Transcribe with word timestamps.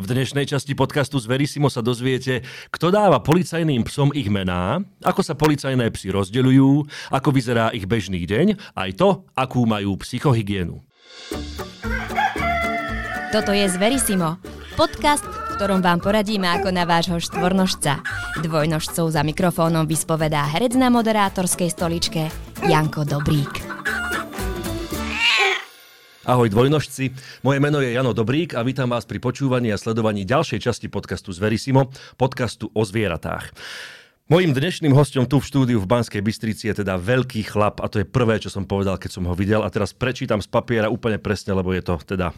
V 0.00 0.08
dnešnej 0.08 0.48
časti 0.48 0.72
podcastu 0.72 1.20
z 1.20 1.28
Verisimo 1.28 1.68
sa 1.68 1.84
dozviete, 1.84 2.40
kto 2.72 2.88
dáva 2.88 3.20
policajným 3.20 3.84
psom 3.84 4.08
ich 4.16 4.32
mená, 4.32 4.80
ako 5.04 5.20
sa 5.20 5.36
policajné 5.36 5.92
psy 5.92 6.08
rozdeľujú, 6.08 6.88
ako 7.12 7.28
vyzerá 7.28 7.68
ich 7.76 7.84
bežný 7.84 8.24
deň, 8.24 8.56
aj 8.80 8.90
to, 8.96 9.28
akú 9.36 9.68
majú 9.68 10.00
psychohygienu. 10.00 10.80
Toto 13.28 13.52
je 13.52 13.68
Zverisimo, 13.68 14.40
podcast, 14.80 15.28
v 15.28 15.60
ktorom 15.60 15.84
vám 15.84 16.00
poradíme 16.00 16.48
ako 16.48 16.72
na 16.72 16.88
vášho 16.88 17.20
štvornožca. 17.20 18.00
Dvojnožcov 18.40 19.12
za 19.12 19.20
mikrofónom 19.20 19.84
vyspovedá 19.84 20.48
herec 20.48 20.80
na 20.80 20.88
moderátorskej 20.88 21.68
stoličke 21.68 22.32
Janko 22.64 23.04
Dobrík. 23.04 23.69
Ahoj 26.30 26.46
dvojnožci, 26.46 27.10
moje 27.42 27.58
meno 27.58 27.82
je 27.82 27.90
Jano 27.90 28.14
Dobrík 28.14 28.54
a 28.54 28.62
vítam 28.62 28.94
vás 28.94 29.02
pri 29.02 29.18
počúvaní 29.18 29.74
a 29.74 29.80
sledovaní 29.82 30.22
ďalšej 30.22 30.62
časti 30.62 30.86
podcastu 30.86 31.34
Zverisimo, 31.34 31.90
podcastu 32.14 32.70
o 32.70 32.86
zvieratách. 32.86 33.50
Mojím 34.30 34.54
dnešným 34.54 34.94
hostom 34.94 35.26
tu 35.26 35.42
v 35.42 35.48
štúdiu 35.50 35.82
v 35.82 35.90
Banskej 35.90 36.22
Bystrici 36.22 36.70
je 36.70 36.86
teda 36.86 37.02
veľký 37.02 37.50
chlap 37.50 37.82
a 37.82 37.90
to 37.90 37.98
je 37.98 38.06
prvé, 38.06 38.38
čo 38.38 38.46
som 38.46 38.62
povedal, 38.62 38.94
keď 39.02 39.10
som 39.10 39.26
ho 39.26 39.34
videl 39.34 39.66
a 39.66 39.74
teraz 39.74 39.90
prečítam 39.90 40.38
z 40.38 40.46
papiera 40.46 40.86
úplne 40.86 41.18
presne, 41.18 41.50
lebo 41.50 41.74
je 41.74 41.82
to 41.82 41.98
teda 41.98 42.30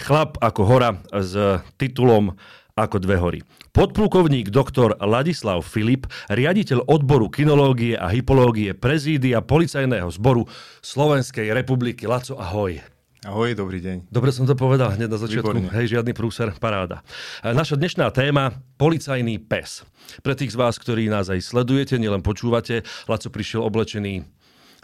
chlap 0.00 0.40
ako 0.40 0.64
hora 0.64 0.96
s 1.12 1.60
titulom 1.76 2.32
ako 2.80 2.96
dve 2.96 3.20
hory. 3.20 3.40
Podplukovník 3.76 4.48
doktor 4.48 4.96
Ladislav 5.04 5.68
Filip, 5.68 6.08
riaditeľ 6.32 6.88
odboru 6.88 7.28
kinológie 7.28 7.92
a 7.92 8.08
hypológie 8.08 8.72
prezídia 8.72 9.44
policajného 9.44 10.08
zboru 10.16 10.48
Slovenskej 10.80 11.52
republiky. 11.52 12.08
Laco, 12.08 12.32
ahoj. 12.40 12.96
Ahoj, 13.26 13.50
dobrý 13.58 13.82
deň. 13.82 14.14
Dobre 14.14 14.30
som 14.30 14.46
to 14.46 14.54
povedal 14.54 14.94
hneď 14.94 15.10
na 15.10 15.18
začiatku. 15.18 15.42
Výborne. 15.50 15.74
Hej, 15.74 15.98
žiadny 15.98 16.14
prúser, 16.14 16.54
paráda. 16.54 17.02
E, 17.42 17.50
Naša 17.50 17.74
dnešná 17.74 18.06
téma, 18.14 18.54
policajný 18.78 19.42
pes. 19.42 19.82
Pre 20.22 20.38
tých 20.38 20.54
z 20.54 20.58
vás, 20.62 20.78
ktorí 20.78 21.10
nás 21.10 21.26
aj 21.26 21.42
sledujete, 21.42 21.98
nielen 21.98 22.22
počúvate, 22.22 22.86
Laco 23.10 23.26
prišiel 23.26 23.66
oblečený 23.66 24.22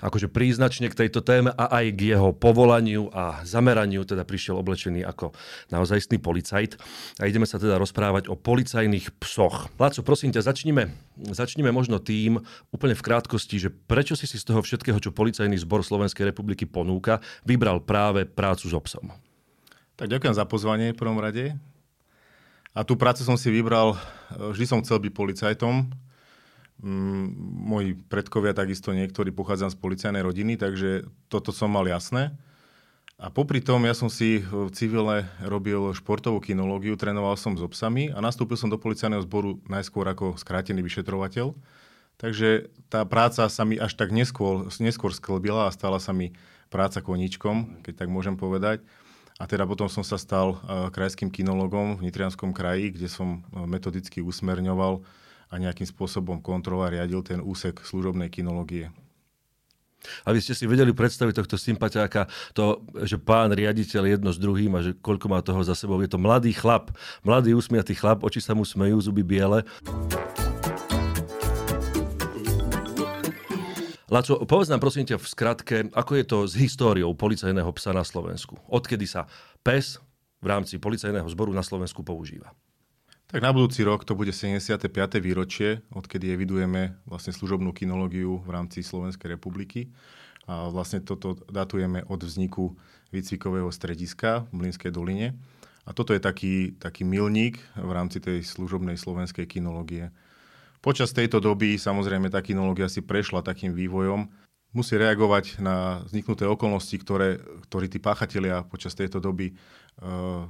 akože 0.04 0.28
príznačne 0.28 0.92
k 0.92 1.06
tejto 1.06 1.24
téme 1.24 1.48
a 1.56 1.80
aj 1.80 1.96
k 1.96 2.12
jeho 2.12 2.36
povolaniu 2.36 3.08
a 3.08 3.40
zameraniu, 3.40 4.04
teda 4.04 4.28
prišiel 4.28 4.60
oblečený 4.60 5.00
ako 5.00 5.32
naozajstný 5.72 6.20
policajt. 6.20 6.76
A 7.16 7.24
ideme 7.24 7.48
sa 7.48 7.56
teda 7.56 7.80
rozprávať 7.80 8.28
o 8.28 8.36
policajných 8.36 9.16
psoch. 9.24 9.72
Laco, 9.80 10.04
prosím 10.04 10.36
ťa, 10.36 10.44
začnime, 10.44 10.92
začnime 11.32 11.72
možno 11.72 11.96
tým, 11.96 12.44
úplne 12.68 12.92
v 12.92 13.00
krátkosti, 13.00 13.56
že 13.56 13.72
prečo 13.72 14.12
si 14.12 14.28
si 14.28 14.36
z 14.36 14.44
toho 14.44 14.60
všetkého, 14.60 15.00
čo 15.00 15.16
policajný 15.16 15.56
zbor 15.56 15.80
Slovenskej 15.80 16.28
republiky 16.28 16.68
ponúka, 16.68 17.24
vybral 17.48 17.80
práve 17.80 18.28
prácu 18.28 18.68
s 18.68 18.76
obsom? 18.76 19.08
Tak 19.96 20.12
ďakujem 20.12 20.36
za 20.36 20.44
pozvanie 20.44 20.92
v 20.92 21.00
prvom 21.00 21.16
rade. 21.22 21.56
A 22.74 22.82
tú 22.82 22.98
prácu 22.98 23.22
som 23.22 23.38
si 23.38 23.48
vybral, 23.54 23.94
vždy 24.34 24.66
som 24.66 24.82
chcel 24.82 24.98
byť 24.98 25.12
policajtom. 25.14 26.03
Mm, 26.82 27.30
Moji 27.64 27.94
predkovia 28.10 28.56
takisto 28.56 28.90
niektorí 28.90 29.30
pochádzam 29.30 29.70
z 29.70 29.78
policajnej 29.78 30.22
rodiny, 30.26 30.58
takže 30.58 31.06
toto 31.30 31.54
som 31.54 31.70
mal 31.70 31.86
jasné. 31.86 32.34
A 33.14 33.30
popri 33.30 33.62
tom 33.62 33.86
ja 33.86 33.94
som 33.94 34.10
si 34.10 34.42
v 34.42 34.74
civile 34.74 35.30
robil 35.38 35.94
športovú 35.94 36.42
kinológiu, 36.42 36.98
trénoval 36.98 37.38
som 37.38 37.54
s 37.54 37.62
obsami 37.62 38.10
a 38.10 38.18
nastúpil 38.18 38.58
som 38.58 38.66
do 38.66 38.74
policajného 38.74 39.22
zboru 39.22 39.62
najskôr 39.70 40.02
ako 40.10 40.34
skrátený 40.34 40.82
vyšetrovateľ. 40.82 41.54
Takže 42.18 42.70
tá 42.90 43.06
práca 43.06 43.46
sa 43.46 43.62
mi 43.62 43.78
až 43.78 43.94
tak 43.94 44.10
neskôr, 44.10 44.66
neskôr 44.82 45.14
sklbila 45.14 45.70
a 45.70 45.74
stala 45.74 46.02
sa 46.02 46.10
mi 46.10 46.34
práca 46.74 46.98
koníčkom, 46.98 47.86
keď 47.86 48.02
tak 48.02 48.08
môžem 48.10 48.34
povedať. 48.34 48.82
A 49.38 49.50
teda 49.50 49.66
potom 49.66 49.90
som 49.90 50.06
sa 50.06 50.14
stal 50.14 50.58
uh, 50.58 50.90
krajským 50.94 51.26
kinologom 51.26 51.98
v 51.98 52.06
Nitrianskom 52.06 52.54
kraji, 52.54 52.94
kde 52.94 53.10
som 53.10 53.42
uh, 53.50 53.66
metodicky 53.66 54.22
usmerňoval 54.22 55.02
a 55.54 55.62
nejakým 55.62 55.86
spôsobom 55.86 56.42
kontrola 56.42 56.90
riadil 56.90 57.22
ten 57.22 57.38
úsek 57.38 57.78
služobnej 57.86 58.26
kinológie. 58.26 58.90
Aby 60.26 60.42
ste 60.42 60.52
si 60.52 60.66
vedeli 60.66 60.90
predstaviť 60.90 61.32
tohto 61.40 61.56
sympatiáka, 61.56 62.26
to, 62.52 62.82
že 63.06 63.16
pán 63.16 63.54
riaditeľ 63.54 64.18
jedno 64.18 64.30
s 64.34 64.42
druhým 64.42 64.74
a 64.76 64.84
že 64.84 64.92
koľko 64.98 65.26
má 65.30 65.40
toho 65.40 65.62
za 65.62 65.78
sebou. 65.78 65.96
Je 66.02 66.10
to 66.10 66.20
mladý 66.20 66.52
chlap, 66.52 66.92
mladý 67.22 67.54
usmiatý 67.54 67.94
chlap, 67.96 68.26
oči 68.26 68.42
sa 68.42 68.52
mu 68.52 68.66
smejú, 68.66 68.98
zuby 69.00 69.22
biele. 69.24 69.62
Laco, 74.12 74.44
povedz 74.44 74.68
nám 74.68 74.82
prosím 74.82 75.08
ťa 75.08 75.16
v 75.16 75.26
skratke, 75.26 75.76
ako 75.94 76.12
je 76.18 76.24
to 76.28 76.38
s 76.44 76.52
históriou 76.58 77.16
policajného 77.16 77.70
psa 77.78 77.96
na 77.96 78.04
Slovensku? 78.04 78.60
Odkedy 78.68 79.08
sa 79.08 79.24
pes 79.64 79.96
v 80.44 80.46
rámci 80.50 80.76
policajného 80.76 81.26
zboru 81.32 81.56
na 81.56 81.64
Slovensku 81.64 82.04
používa? 82.04 82.52
Tak 83.34 83.42
na 83.42 83.50
budúci 83.50 83.82
rok 83.82 84.06
to 84.06 84.14
bude 84.14 84.30
75. 84.30 84.94
výročie, 85.18 85.82
odkedy 85.90 86.30
evidujeme 86.30 86.94
vlastne 87.02 87.34
služobnú 87.34 87.74
kinológiu 87.74 88.38
v 88.38 88.48
rámci 88.54 88.86
Slovenskej 88.86 89.34
republiky. 89.34 89.90
A 90.46 90.70
vlastne 90.70 91.02
toto 91.02 91.34
datujeme 91.50 92.06
od 92.06 92.22
vzniku 92.22 92.78
výcvikového 93.10 93.66
strediska 93.74 94.46
v 94.54 94.62
Mlinskej 94.62 94.94
doline. 94.94 95.34
A 95.82 95.90
toto 95.90 96.14
je 96.14 96.22
taký, 96.22 96.78
taký 96.78 97.02
milník 97.02 97.58
v 97.74 97.90
rámci 97.90 98.22
tej 98.22 98.46
služobnej 98.46 98.94
slovenskej 98.94 99.50
kinológie. 99.50 100.14
Počas 100.78 101.10
tejto 101.10 101.42
doby 101.42 101.74
samozrejme 101.74 102.30
tá 102.30 102.38
kinológia 102.38 102.86
si 102.86 103.02
prešla 103.02 103.42
takým 103.42 103.74
vývojom. 103.74 104.30
Musí 104.78 104.94
reagovať 104.94 105.58
na 105.58 106.06
vzniknuté 106.06 106.46
okolnosti, 106.46 106.94
ktoré, 107.02 107.42
ktorí 107.66 107.90
tí 107.90 107.98
páchatelia 107.98 108.62
počas 108.62 108.94
tejto 108.94 109.18
doby 109.18 109.58
uh, 109.98 110.46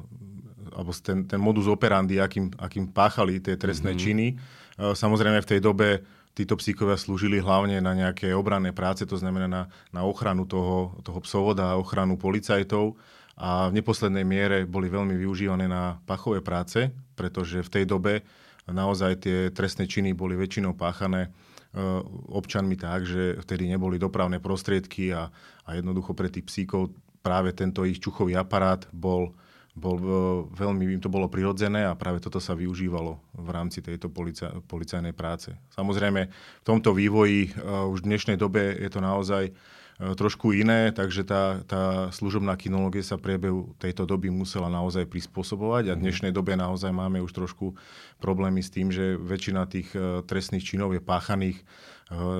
alebo 0.75 0.91
ten, 0.93 1.25
ten 1.25 1.39
modus 1.39 1.71
operandi, 1.71 2.19
akým, 2.19 2.51
akým 2.59 2.91
páchali 2.91 3.39
tie 3.39 3.55
trestné 3.55 3.95
mm-hmm. 3.95 4.05
činy. 4.05 4.27
E, 4.31 4.35
Samozrejme 4.93 5.39
v 5.41 5.51
tej 5.55 5.61
dobe 5.63 6.03
títo 6.35 6.59
psíkovia 6.59 6.99
slúžili 6.99 7.39
hlavne 7.39 7.79
na 7.79 7.95
nejaké 7.95 8.35
obranné 8.35 8.75
práce, 8.75 9.07
to 9.07 9.15
znamená 9.15 9.47
na, 9.47 9.63
na 9.95 10.03
ochranu 10.03 10.45
toho, 10.45 10.99
toho 11.07 11.23
psovoda 11.23 11.73
a 11.73 11.79
ochranu 11.79 12.19
policajtov 12.19 12.99
a 13.39 13.71
v 13.71 13.79
neposlednej 13.79 14.27
miere 14.27 14.59
boli 14.67 14.91
veľmi 14.91 15.15
využívané 15.15 15.67
na 15.71 15.99
pachové 16.07 16.43
práce, 16.43 16.91
pretože 17.15 17.63
v 17.63 17.71
tej 17.71 17.85
dobe 17.87 18.27
naozaj 18.67 19.13
tie 19.23 19.39
trestné 19.55 19.87
činy 19.87 20.11
boli 20.15 20.35
väčšinou 20.35 20.75
páchané 20.75 21.27
e, 21.27 21.31
občanmi 22.31 22.75
tak, 22.75 23.07
že 23.07 23.39
vtedy 23.43 23.71
neboli 23.71 23.99
dopravné 23.99 24.43
prostriedky 24.43 25.15
a, 25.15 25.31
a 25.67 25.71
jednoducho 25.79 26.15
pre 26.19 26.31
tých 26.31 26.47
psíkov 26.51 26.95
práve 27.23 27.55
tento 27.55 27.87
ich 27.87 28.03
čuchový 28.03 28.35
aparát 28.35 28.87
bol 28.91 29.35
bol, 29.75 29.99
e, 29.99 30.07
veľmi 30.55 30.87
im 30.95 31.03
to 31.03 31.11
bolo 31.11 31.27
prirodzené 31.27 31.83
a 31.83 31.99
práve 31.99 32.23
toto 32.23 32.39
sa 32.39 32.55
využívalo 32.55 33.19
v 33.35 33.49
rámci 33.51 33.83
tejto 33.83 34.07
polica, 34.07 34.55
policajnej 34.71 35.11
práce. 35.11 35.51
Samozrejme, 35.75 36.31
v 36.31 36.65
tomto 36.65 36.95
vývoji 36.95 37.51
uh, 37.59 37.91
už 37.91 38.07
v 38.07 38.09
dnešnej 38.15 38.39
dobe 38.39 38.79
je 38.79 38.87
to 38.87 39.03
naozaj 39.03 39.51
uh, 39.51 40.15
trošku 40.15 40.55
iné, 40.55 40.95
takže 40.95 41.27
tá, 41.27 41.67
tá 41.67 41.83
služobná 42.15 42.55
kinológia 42.55 43.03
sa 43.03 43.19
priebehu 43.19 43.75
tejto 43.83 44.07
doby 44.07 44.31
musela 44.31 44.71
naozaj 44.71 45.11
prispôsobovať 45.11 45.91
a 45.91 45.97
v 45.99 46.03
dnešnej 46.07 46.31
dobe 46.31 46.55
naozaj 46.55 46.95
máme 46.95 47.19
už 47.19 47.35
trošku 47.35 47.75
problémy 48.23 48.63
s 48.63 48.71
tým, 48.71 48.95
že 48.95 49.19
väčšina 49.19 49.67
tých 49.67 49.91
trestných 50.31 50.63
činov 50.67 50.95
je 50.95 51.03
páchaných 51.03 51.63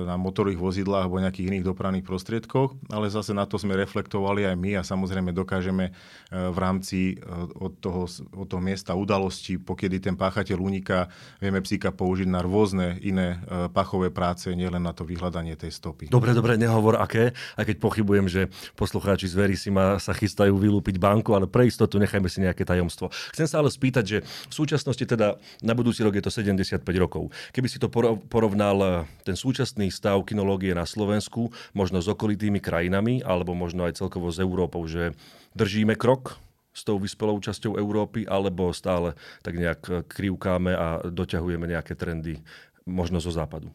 na 0.07 0.15
motorových 0.15 0.61
vozidlách 0.61 1.05
alebo 1.05 1.21
nejakých 1.21 1.47
iných 1.51 1.65
dopravných 1.67 2.05
prostriedkoch, 2.07 2.75
ale 2.89 3.11
zase 3.11 3.35
na 3.35 3.43
to 3.43 3.59
sme 3.59 3.75
reflektovali 3.75 4.47
aj 4.47 4.55
my 4.55 4.71
a 4.79 4.87
samozrejme 4.87 5.35
dokážeme 5.35 5.89
e, 5.89 5.91
v 6.31 6.57
rámci 6.57 6.99
e, 7.13 7.25
od 7.59 7.77
toho, 7.83 8.07
od 8.33 8.47
toho 8.47 8.61
miesta 8.63 8.95
udalosti, 8.95 9.59
pokedy 9.59 9.99
ten 9.99 10.15
páchateľ 10.15 10.57
uniká, 10.57 11.11
vieme 11.37 11.59
psíka 11.59 11.91
použiť 11.91 12.27
na 12.31 12.39
rôzne 12.41 12.97
iné 13.03 13.37
pachové 13.73 14.09
práce, 14.09 14.47
nielen 14.51 14.81
na 14.81 14.95
to 14.95 15.03
vyhľadanie 15.03 15.59
tej 15.59 15.75
stopy. 15.75 16.07
Dobre, 16.07 16.31
dobre, 16.31 16.55
nehovor 16.55 16.97
aké, 16.97 17.35
aj 17.59 17.65
keď 17.67 17.77
pochybujem, 17.83 18.25
že 18.31 18.41
poslucháči 18.79 19.27
z 19.27 19.35
si 19.53 19.69
ma 19.69 20.01
sa 20.01 20.15
chystajú 20.15 20.57
vylúpiť 20.57 20.97
banku, 20.97 21.35
ale 21.35 21.45
pre 21.45 21.67
istotu 21.67 21.99
nechajme 22.01 22.25
si 22.31 22.41
nejaké 22.41 22.63
tajomstvo. 22.65 23.11
Chcem 23.35 23.45
sa 23.45 23.61
ale 23.61 23.69
spýtať, 23.69 24.03
že 24.03 24.17
v 24.23 24.53
súčasnosti 24.53 25.03
teda 25.03 25.37
na 25.61 25.73
budúci 25.75 26.01
rok 26.01 26.15
je 26.17 26.23
to 26.23 26.31
75 26.31 26.81
rokov. 26.97 27.29
Keby 27.51 27.67
si 27.69 27.77
to 27.77 27.91
porovnal 28.29 29.05
ten 29.21 29.35
súčasný 29.35 29.64
súčasný 29.65 29.89
stav 29.89 30.21
kinológie 30.29 30.77
na 30.77 30.85
Slovensku, 30.85 31.49
možno 31.73 31.97
s 31.97 32.05
okolitými 32.05 32.61
krajinami, 32.61 33.25
alebo 33.25 33.57
možno 33.57 33.89
aj 33.89 33.97
celkovo 33.97 34.29
s 34.29 34.37
Európou, 34.37 34.85
že 34.85 35.17
držíme 35.57 35.97
krok 35.97 36.37
s 36.69 36.85
tou 36.85 37.01
vyspelou 37.01 37.41
časťou 37.41 37.81
Európy, 37.81 38.29
alebo 38.29 38.69
stále 38.77 39.17
tak 39.41 39.57
nejak 39.57 40.05
krivkáme 40.05 40.69
a 40.69 41.01
doťahujeme 41.01 41.65
nejaké 41.65 41.97
trendy 41.97 42.45
možno 42.85 43.17
zo 43.17 43.33
západu? 43.33 43.73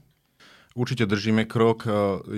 Určite 0.78 1.10
držíme 1.10 1.50
krok 1.50 1.82
eh, 1.82 1.90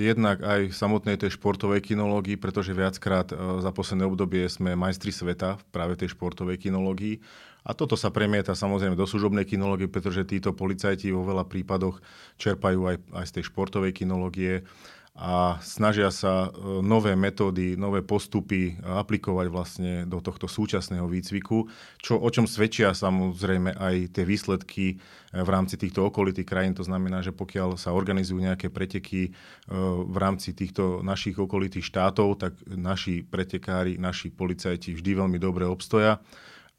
jednak 0.08 0.40
aj 0.40 0.72
v 0.72 0.74
samotnej 0.74 1.20
tej 1.20 1.36
športovej 1.36 1.84
kinológii, 1.84 2.40
pretože 2.40 2.72
viackrát 2.72 3.28
eh, 3.28 3.36
za 3.36 3.68
posledné 3.68 4.08
obdobie 4.08 4.48
sme 4.48 4.72
majstri 4.72 5.12
sveta 5.12 5.60
práve 5.68 6.00
tej 6.00 6.16
športovej 6.16 6.56
kinológii. 6.56 7.20
A 7.62 7.78
toto 7.78 7.94
sa 7.94 8.10
premieta 8.10 8.58
samozrejme 8.58 8.98
do 8.98 9.06
služobnej 9.06 9.46
kinológie, 9.46 9.86
pretože 9.86 10.26
títo 10.26 10.50
policajti 10.50 11.14
vo 11.14 11.22
veľa 11.22 11.46
prípadoch 11.46 12.02
čerpajú 12.34 12.80
aj, 12.90 12.96
aj 13.14 13.24
z 13.30 13.32
tej 13.38 13.44
športovej 13.54 13.92
kinológie. 13.94 14.66
a 15.12 15.60
snažia 15.60 16.08
sa 16.08 16.48
e, 16.48 16.80
nové 16.80 17.12
metódy, 17.12 17.76
nové 17.76 18.00
postupy 18.00 18.80
aplikovať 18.80 19.46
vlastne 19.52 19.92
do 20.08 20.24
tohto 20.24 20.48
súčasného 20.48 21.04
výcviku, 21.04 21.68
čo, 22.00 22.16
o 22.16 22.28
čom 22.32 22.48
svedčia 22.48 22.96
samozrejme 22.96 23.76
aj 23.76 24.16
tie 24.16 24.24
výsledky 24.24 24.84
e, 24.88 24.94
v 25.36 25.48
rámci 25.52 25.76
týchto 25.76 26.08
okolitých 26.08 26.48
krajín. 26.48 26.72
To 26.80 26.88
znamená, 26.88 27.20
že 27.20 27.36
pokiaľ 27.36 27.76
sa 27.76 27.92
organizujú 27.92 28.40
nejaké 28.40 28.72
preteky 28.72 29.28
e, 29.28 29.30
v 30.08 30.16
rámci 30.16 30.56
týchto 30.56 31.04
našich 31.04 31.36
okolitých 31.36 31.84
štátov, 31.84 32.40
tak 32.40 32.56
naši 32.64 33.20
pretekári, 33.20 34.00
naši 34.00 34.32
policajti 34.32 34.96
vždy 34.96 35.10
veľmi 35.12 35.36
dobre 35.36 35.68
obstoja. 35.68 36.24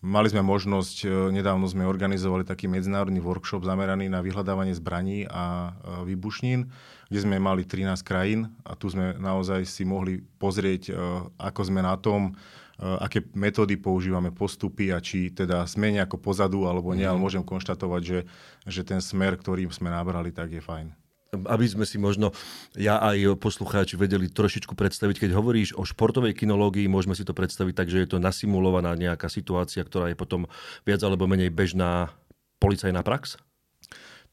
Mali 0.04 0.28
sme 0.28 0.44
možnosť, 0.44 1.32
nedávno 1.32 1.64
sme 1.64 1.88
organizovali 1.88 2.44
taký 2.44 2.68
medzinárodný 2.68 3.24
workshop 3.24 3.64
zameraný 3.64 4.12
na 4.12 4.20
vyhľadávanie 4.20 4.76
zbraní 4.76 5.24
a 5.32 5.72
výbušnín 6.04 6.68
kde 7.14 7.30
sme 7.30 7.38
mali 7.38 7.62
13 7.62 8.02
krajín 8.02 8.50
a 8.66 8.74
tu 8.74 8.90
sme 8.90 9.14
naozaj 9.22 9.70
si 9.70 9.86
mohli 9.86 10.26
pozrieť, 10.42 10.90
e, 10.90 10.94
ako 11.38 11.62
sme 11.70 11.86
na 11.86 11.94
tom, 11.94 12.34
e, 12.34 12.82
aké 12.82 13.22
metódy 13.38 13.78
používame, 13.78 14.34
postupy 14.34 14.90
a 14.90 14.98
či 14.98 15.30
teda 15.30 15.70
sme 15.70 15.94
nejako 15.94 16.18
pozadu 16.18 16.66
alebo 16.66 16.90
nie, 16.98 17.06
ale 17.06 17.22
mhm. 17.22 17.24
môžem 17.24 17.44
konštatovať, 17.46 18.02
že, 18.02 18.20
že 18.66 18.82
ten 18.82 18.98
smer, 18.98 19.38
ktorým 19.38 19.70
sme 19.70 19.94
nabrali, 19.94 20.34
tak 20.34 20.50
je 20.50 20.58
fajn 20.58 21.03
aby 21.34 21.66
sme 21.66 21.86
si 21.90 21.98
možno 21.98 22.32
ja 22.78 23.02
aj 23.02 23.42
poslucháči 23.42 23.98
vedeli 23.98 24.30
trošičku 24.30 24.78
predstaviť, 24.78 25.26
keď 25.28 25.32
hovoríš 25.34 25.74
o 25.76 25.84
športovej 25.84 26.38
kinológii, 26.38 26.86
môžeme 26.86 27.18
si 27.18 27.26
to 27.26 27.34
predstaviť 27.34 27.74
tak, 27.74 27.88
že 27.90 28.06
je 28.06 28.08
to 28.14 28.18
nasimulovaná 28.22 28.94
nejaká 28.94 29.28
situácia, 29.28 29.82
ktorá 29.82 30.14
je 30.14 30.18
potom 30.18 30.46
viac 30.86 31.02
alebo 31.02 31.26
menej 31.26 31.50
bežná 31.50 32.14
policajná 32.62 33.04
prax? 33.04 33.42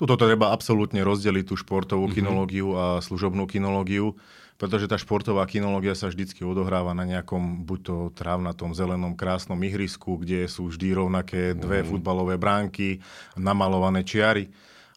Tuto 0.01 0.17
treba 0.17 0.57
absolútne 0.57 1.05
rozdeliť 1.05 1.45
tú 1.53 1.61
športovú 1.61 2.09
mm-hmm. 2.09 2.17
kinológiu 2.17 2.69
a 2.73 3.05
služobnú 3.05 3.45
kinológiu, 3.45 4.17
pretože 4.57 4.89
tá 4.89 4.97
športová 4.97 5.45
kinológia 5.45 5.93
sa 5.93 6.09
vždycky 6.09 6.41
odohráva 6.41 6.97
na 6.97 7.05
nejakom 7.05 7.69
buď 7.69 7.79
to 7.85 7.97
trávnatom, 8.17 8.73
zelenom, 8.73 9.13
krásnom 9.13 9.61
ihrisku, 9.61 10.17
kde 10.17 10.49
sú 10.49 10.73
vždy 10.73 10.97
rovnaké 10.97 11.53
dve 11.53 11.85
mm-hmm. 11.85 11.91
futbalové 11.93 12.41
bránky, 12.41 13.05
namalované 13.37 14.01
čiary. 14.01 14.49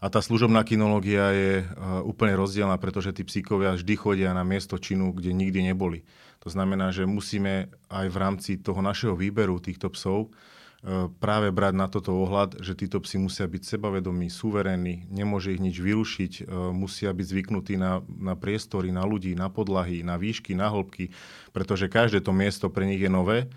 A 0.03 0.11
tá 0.11 0.19
služobná 0.19 0.67
kinológia 0.67 1.31
je 1.31 1.63
uh, 1.63 2.03
úplne 2.03 2.35
rozdielna, 2.35 2.75
pretože 2.75 3.15
tí 3.15 3.23
psíkovia 3.23 3.71
vždy 3.71 3.93
chodia 3.95 4.35
na 4.35 4.43
miesto 4.43 4.75
činu, 4.75 5.15
kde 5.15 5.31
nikdy 5.31 5.71
neboli. 5.71 6.03
To 6.43 6.51
znamená, 6.51 6.91
že 6.91 7.07
musíme 7.07 7.71
aj 7.87 8.11
v 8.11 8.17
rámci 8.19 8.51
toho 8.59 8.83
našeho 8.83 9.15
výberu 9.15 9.63
týchto 9.63 9.87
psov 9.95 10.35
E, 10.83 11.07
práve 11.07 11.47
brať 11.47 11.73
na 11.79 11.87
toto 11.87 12.11
ohľad, 12.11 12.59
že 12.59 12.75
títo 12.75 12.99
psi 12.99 13.15
musia 13.15 13.47
byť 13.47 13.63
sebavedomí, 13.63 14.27
suverénni, 14.27 15.07
nemôže 15.07 15.55
ich 15.55 15.63
nič 15.63 15.79
vyrušiť, 15.79 16.33
e, 16.43 16.75
musia 16.75 17.15
byť 17.15 17.23
zvyknutí 17.23 17.79
na, 17.79 18.03
na 18.03 18.35
priestory, 18.35 18.91
na 18.91 19.07
ľudí, 19.07 19.31
na 19.31 19.47
podlahy, 19.47 20.03
na 20.03 20.19
výšky, 20.19 20.51
na 20.51 20.67
hĺbky, 20.67 21.15
pretože 21.55 21.87
každé 21.87 22.19
to 22.19 22.35
miesto 22.35 22.67
pre 22.67 22.83
nich 22.83 22.99
je 22.99 23.07
nové 23.07 23.47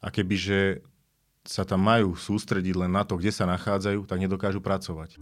a 0.00 0.08
kebyže 0.08 0.80
sa 1.44 1.68
tam 1.68 1.84
majú 1.84 2.16
sústrediť 2.16 2.72
len 2.72 2.96
na 2.96 3.04
to, 3.04 3.20
kde 3.20 3.28
sa 3.28 3.44
nachádzajú, 3.44 4.08
tak 4.08 4.16
nedokážu 4.16 4.64
pracovať. 4.64 5.20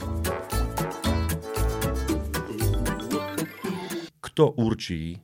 Kto 4.38 4.54
určí 4.54 5.18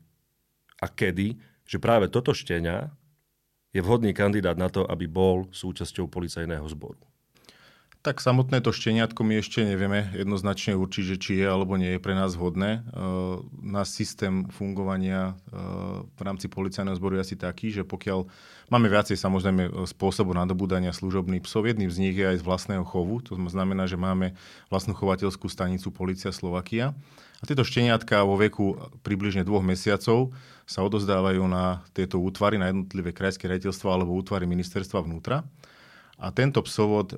a 0.83 0.91
kedy, 0.91 1.39
že 1.63 1.79
práve 1.79 2.11
toto 2.11 2.35
štenia 2.35 2.91
je 3.71 3.79
vhodný 3.79 4.11
kandidát 4.11 4.59
na 4.59 4.67
to, 4.67 4.83
aby 4.91 5.07
bol 5.07 5.47
súčasťou 5.55 6.11
policajného 6.11 6.67
zboru? 6.67 6.99
Tak 8.05 8.21
samotné 8.21 8.61
to 8.61 8.69
šteniatko 8.69 9.25
my 9.25 9.41
ešte 9.41 9.65
nevieme 9.65 10.13
jednoznačne 10.13 10.77
určiť, 10.77 11.17
či 11.17 11.41
je 11.41 11.47
alebo 11.49 11.81
nie 11.81 11.97
je 11.97 12.05
pre 12.05 12.13
nás 12.13 12.37
vhodné. 12.37 12.85
E, 12.85 13.01
náš 13.65 13.97
systém 13.97 14.45
fungovania 14.53 15.33
e, 15.33 15.57
v 16.13 16.21
rámci 16.21 16.53
policajného 16.53 17.01
zboru 17.01 17.17
je 17.17 17.25
asi 17.25 17.37
taký, 17.41 17.73
že 17.73 17.81
pokiaľ 17.81 18.29
máme 18.69 18.93
viacej 18.93 19.17
samozrejme 19.17 19.89
spôsobov 19.89 20.37
nadobúdania 20.37 20.93
služobných 20.93 21.49
psov, 21.49 21.65
jedným 21.65 21.89
z 21.89 21.97
nich 22.05 22.13
je 22.13 22.29
aj 22.29 22.45
z 22.45 22.45
vlastného 22.45 22.85
chovu, 22.85 23.25
to 23.25 23.41
znamená, 23.41 23.89
že 23.89 23.97
máme 23.97 24.37
vlastnú 24.69 24.93
chovateľskú 24.93 25.49
stanicu 25.49 25.89
Polícia 25.89 26.29
Slovakia. 26.29 26.93
A 27.41 27.49
tieto 27.49 27.65
šteniatka 27.65 28.21
vo 28.29 28.37
veku 28.37 28.85
približne 29.01 29.49
dvoch 29.49 29.65
mesiacov 29.65 30.37
sa 30.69 30.85
odozdávajú 30.85 31.41
na 31.49 31.81
tieto 31.97 32.21
útvary, 32.21 32.61
na 32.61 32.69
jednotlivé 32.69 33.17
krajské 33.17 33.49
rejiteľstva 33.49 33.97
alebo 33.97 34.13
útvary 34.13 34.45
ministerstva 34.45 35.01
vnútra 35.01 35.41
a 36.25 36.33
tento 36.33 36.65
psovod 36.65 37.13
e, 37.13 37.17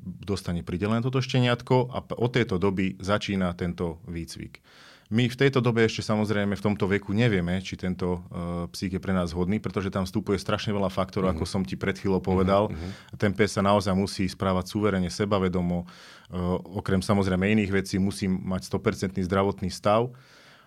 dostane 0.00 0.64
pridelené 0.64 1.04
toto 1.04 1.20
šteniatko 1.20 1.92
a 1.92 2.00
od 2.16 2.30
tejto 2.32 2.56
doby 2.56 2.96
začína 2.96 3.52
tento 3.52 4.00
výcvik. 4.08 4.64
My 5.06 5.30
v 5.30 5.38
tejto 5.38 5.62
dobe 5.62 5.86
ešte 5.86 6.02
samozrejme 6.02 6.58
v 6.58 6.64
tomto 6.66 6.90
veku 6.90 7.14
nevieme, 7.14 7.62
či 7.62 7.78
tento 7.78 8.26
uh, 8.26 8.66
psík 8.66 8.98
je 8.98 9.00
pre 9.02 9.14
nás 9.14 9.30
hodný, 9.30 9.62
pretože 9.62 9.86
tam 9.86 10.02
vstupuje 10.02 10.34
strašne 10.34 10.74
veľa 10.74 10.90
faktorov, 10.90 11.30
mm-hmm. 11.30 11.46
ako 11.46 11.52
som 11.54 11.62
ti 11.62 11.78
pred 11.78 11.94
chvíľou 11.94 12.18
povedal. 12.18 12.66
Mm-hmm. 12.66 13.14
Ten 13.14 13.30
pes 13.30 13.54
sa 13.54 13.62
naozaj 13.62 13.94
musí 13.94 14.26
správať 14.26 14.66
suverene, 14.66 15.06
sebavedomo. 15.06 15.86
Uh, 16.26 16.58
okrem 16.82 16.98
samozrejme 16.98 17.46
iných 17.54 17.70
vecí 17.70 18.02
musí 18.02 18.26
mať 18.26 18.66
100% 18.66 19.22
zdravotný 19.22 19.70
stav. 19.70 20.10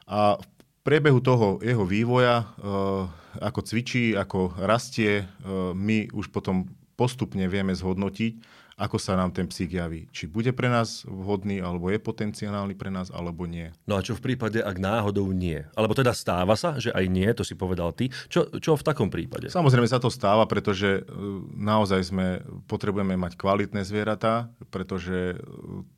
A 0.07 0.39
v 0.39 0.47
priebehu 0.87 1.19
toho 1.19 1.59
jeho 1.59 1.83
vývoja, 1.83 2.47
uh, 2.63 3.11
ako 3.43 3.59
cvičí, 3.59 4.15
ako 4.15 4.55
rastie, 4.55 5.27
uh, 5.43 5.75
my 5.75 6.15
už 6.15 6.31
potom 6.31 6.78
postupne 6.99 7.47
vieme 7.47 7.71
zhodnotiť, 7.71 8.33
ako 8.79 8.95
sa 8.95 9.19
nám 9.19 9.35
ten 9.35 9.43
psík 9.43 9.75
javí. 9.75 10.07
Či 10.15 10.31
bude 10.31 10.55
pre 10.55 10.71
nás 10.71 11.03
vhodný, 11.03 11.59
alebo 11.59 11.91
je 11.91 11.99
potenciálny 11.99 12.79
pre 12.79 12.87
nás, 12.87 13.11
alebo 13.11 13.43
nie. 13.43 13.75
No 13.83 13.99
a 13.99 14.01
čo 14.01 14.15
v 14.15 14.23
prípade, 14.23 14.63
ak 14.63 14.79
náhodou 14.79 15.27
nie? 15.35 15.67
Alebo 15.75 15.91
teda 15.91 16.15
stáva 16.15 16.55
sa, 16.55 16.79
že 16.79 16.95
aj 16.95 17.05
nie, 17.11 17.27
to 17.35 17.43
si 17.43 17.59
povedal 17.59 17.91
ty. 17.91 18.07
Čo, 18.31 18.47
čo 18.63 18.79
v 18.79 18.83
takom 18.87 19.11
prípade? 19.11 19.51
Samozrejme 19.51 19.85
sa 19.91 19.99
to 19.99 20.07
stáva, 20.07 20.47
pretože 20.47 21.03
e, 21.03 21.11
naozaj 21.59 22.01
sme, 22.07 22.39
potrebujeme 22.71 23.19
mať 23.19 23.35
kvalitné 23.35 23.83
zvieratá, 23.83 24.47
pretože 24.71 25.35
e, 25.35 25.43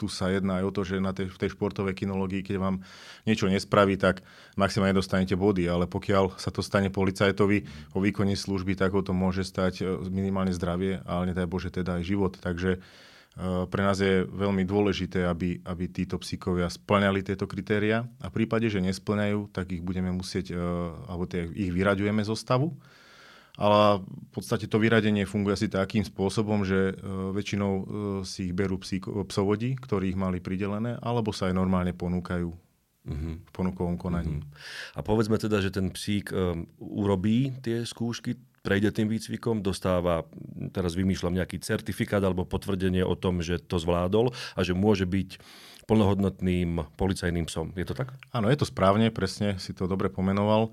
tu 0.01 0.09
sa 0.09 0.33
jedná 0.33 0.59
aj 0.59 0.65
o 0.65 0.71
to, 0.73 0.81
že 0.81 0.97
na 0.97 1.13
tej, 1.13 1.29
v 1.29 1.37
tej 1.37 1.53
športovej 1.53 1.93
kinológii, 1.93 2.41
keď 2.41 2.57
vám 2.57 2.81
niečo 3.29 3.45
nespraví, 3.45 3.93
tak 4.01 4.25
maximálne 4.57 4.97
dostanete 4.97 5.37
body, 5.37 5.69
ale 5.69 5.85
pokiaľ 5.85 6.41
sa 6.41 6.49
to 6.49 6.65
stane 6.65 6.89
policajtovi 6.89 7.69
o 7.93 7.99
výkone 8.01 8.33
služby, 8.33 8.73
tak 8.73 8.97
ho 8.97 9.05
to 9.05 9.13
môže 9.13 9.45
stať 9.45 9.73
e, 9.81 10.09
minimálne 10.09 10.55
zdravie, 10.55 11.05
ale 11.05 11.29
nedaj 11.29 11.45
Bože 11.45 11.69
teda 11.69 12.01
aj 12.01 12.03
život. 12.07 12.33
Takže 12.41 12.70
Eh, 13.31 13.63
pre 13.71 13.79
nás 13.79 13.95
je 13.95 14.27
veľmi 14.27 14.67
dôležité, 14.67 15.23
aby, 15.23 15.63
aby 15.63 15.87
títo 15.87 16.19
psíkovia 16.19 16.67
splňali 16.67 17.23
tieto 17.23 17.47
kritéria 17.47 18.03
a 18.19 18.27
v 18.27 18.43
prípade, 18.43 18.67
že 18.67 18.83
nesplňajú, 18.83 19.55
tak 19.55 19.71
ich 19.71 19.79
budeme 19.79 20.11
musieť, 20.11 20.51
eh, 20.51 20.59
alebo 21.07 21.23
tie, 21.23 21.47
ich 21.47 21.71
vyraďujeme 21.71 22.19
zo 22.27 22.35
stavu. 22.35 22.75
Ale 23.55 24.03
v 24.03 24.29
podstate 24.31 24.67
to 24.67 24.79
vyradenie 24.79 25.27
funguje 25.27 25.55
asi 25.55 25.67
takým 25.71 26.03
spôsobom, 26.03 26.67
že 26.67 26.91
eh, 26.91 26.95
väčšinou 27.31 27.71
si 28.27 28.51
ich 28.51 28.53
berú 28.53 28.75
psíko, 28.83 29.23
psovodi, 29.23 29.79
ktorí 29.79 30.11
ich 30.11 30.19
mali 30.19 30.43
pridelené, 30.43 30.99
alebo 30.99 31.31
sa 31.31 31.47
aj 31.47 31.55
normálne 31.55 31.95
ponúkajú 31.95 32.51
mm-hmm. 33.07 33.35
v 33.47 33.51
ponukovom 33.55 33.95
konaní. 33.95 34.43
Mm-hmm. 34.43 34.97
A 34.97 35.07
povedzme 35.07 35.39
teda, 35.39 35.63
že 35.63 35.71
ten 35.71 35.87
psík 35.87 36.35
um, 36.35 36.67
urobí 36.83 37.55
tie 37.63 37.87
skúšky, 37.87 38.35
prejde 38.61 38.93
tým 38.93 39.09
výcvikom, 39.09 39.65
dostáva, 39.65 40.25
teraz 40.69 40.93
vymýšľam 40.93 41.37
nejaký 41.41 41.61
certifikát 41.61 42.21
alebo 42.21 42.45
potvrdenie 42.45 43.01
o 43.01 43.17
tom, 43.17 43.41
že 43.41 43.57
to 43.57 43.81
zvládol 43.81 44.33
a 44.53 44.59
že 44.61 44.77
môže 44.77 45.09
byť 45.09 45.41
plnohodnotným 45.89 46.85
policajným 46.95 47.49
psom. 47.49 47.73
Je 47.73 47.83
to 47.83 47.97
tak? 47.97 48.13
Áno, 48.31 48.47
je 48.47 48.57
to 48.57 48.69
správne, 48.69 49.09
presne 49.09 49.57
si 49.57 49.73
to 49.73 49.89
dobre 49.89 50.13
pomenoval. 50.13 50.71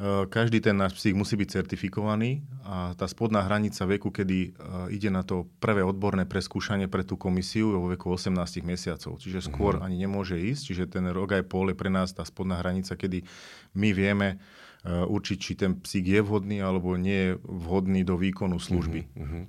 E, 0.00 0.26
každý 0.28 0.64
ten 0.64 0.76
náš 0.76 0.96
psík 0.96 1.16
musí 1.16 1.36
byť 1.36 1.60
certifikovaný 1.60 2.44
a 2.64 2.96
tá 2.96 3.04
spodná 3.08 3.44
hranica 3.44 3.84
veku, 3.84 4.08
kedy 4.08 4.38
e, 4.40 4.48
ide 4.96 5.12
na 5.12 5.24
to 5.24 5.48
prvé 5.60 5.84
odborné 5.84 6.24
preskúšanie 6.24 6.88
pre 6.88 7.04
tú 7.04 7.20
komisiu 7.20 7.72
je 7.72 7.78
vo 7.78 7.88
veku 7.92 8.12
18 8.12 8.32
mesiacov. 8.64 9.20
Čiže 9.20 9.44
skôr 9.44 9.76
mm-hmm. 9.76 9.86
ani 9.86 9.96
nemôže 10.08 10.36
ísť. 10.40 10.62
Čiže 10.72 10.84
ten 10.88 11.04
rok 11.12 11.36
aj 11.36 11.44
pol 11.48 11.72
je 11.72 11.76
pre 11.76 11.92
nás 11.92 12.12
tá 12.16 12.24
spodná 12.24 12.60
hranica, 12.60 12.96
kedy 12.96 13.24
my 13.76 13.92
vieme, 13.92 14.40
určiť, 14.86 15.38
či 15.38 15.52
ten 15.58 15.82
psík 15.82 16.06
je 16.06 16.20
vhodný 16.22 16.62
alebo 16.62 16.94
nie 16.94 17.34
je 17.34 17.42
vhodný 17.42 18.06
do 18.06 18.14
výkonu 18.14 18.62
služby. 18.62 19.00
Uh-huh. 19.18 19.44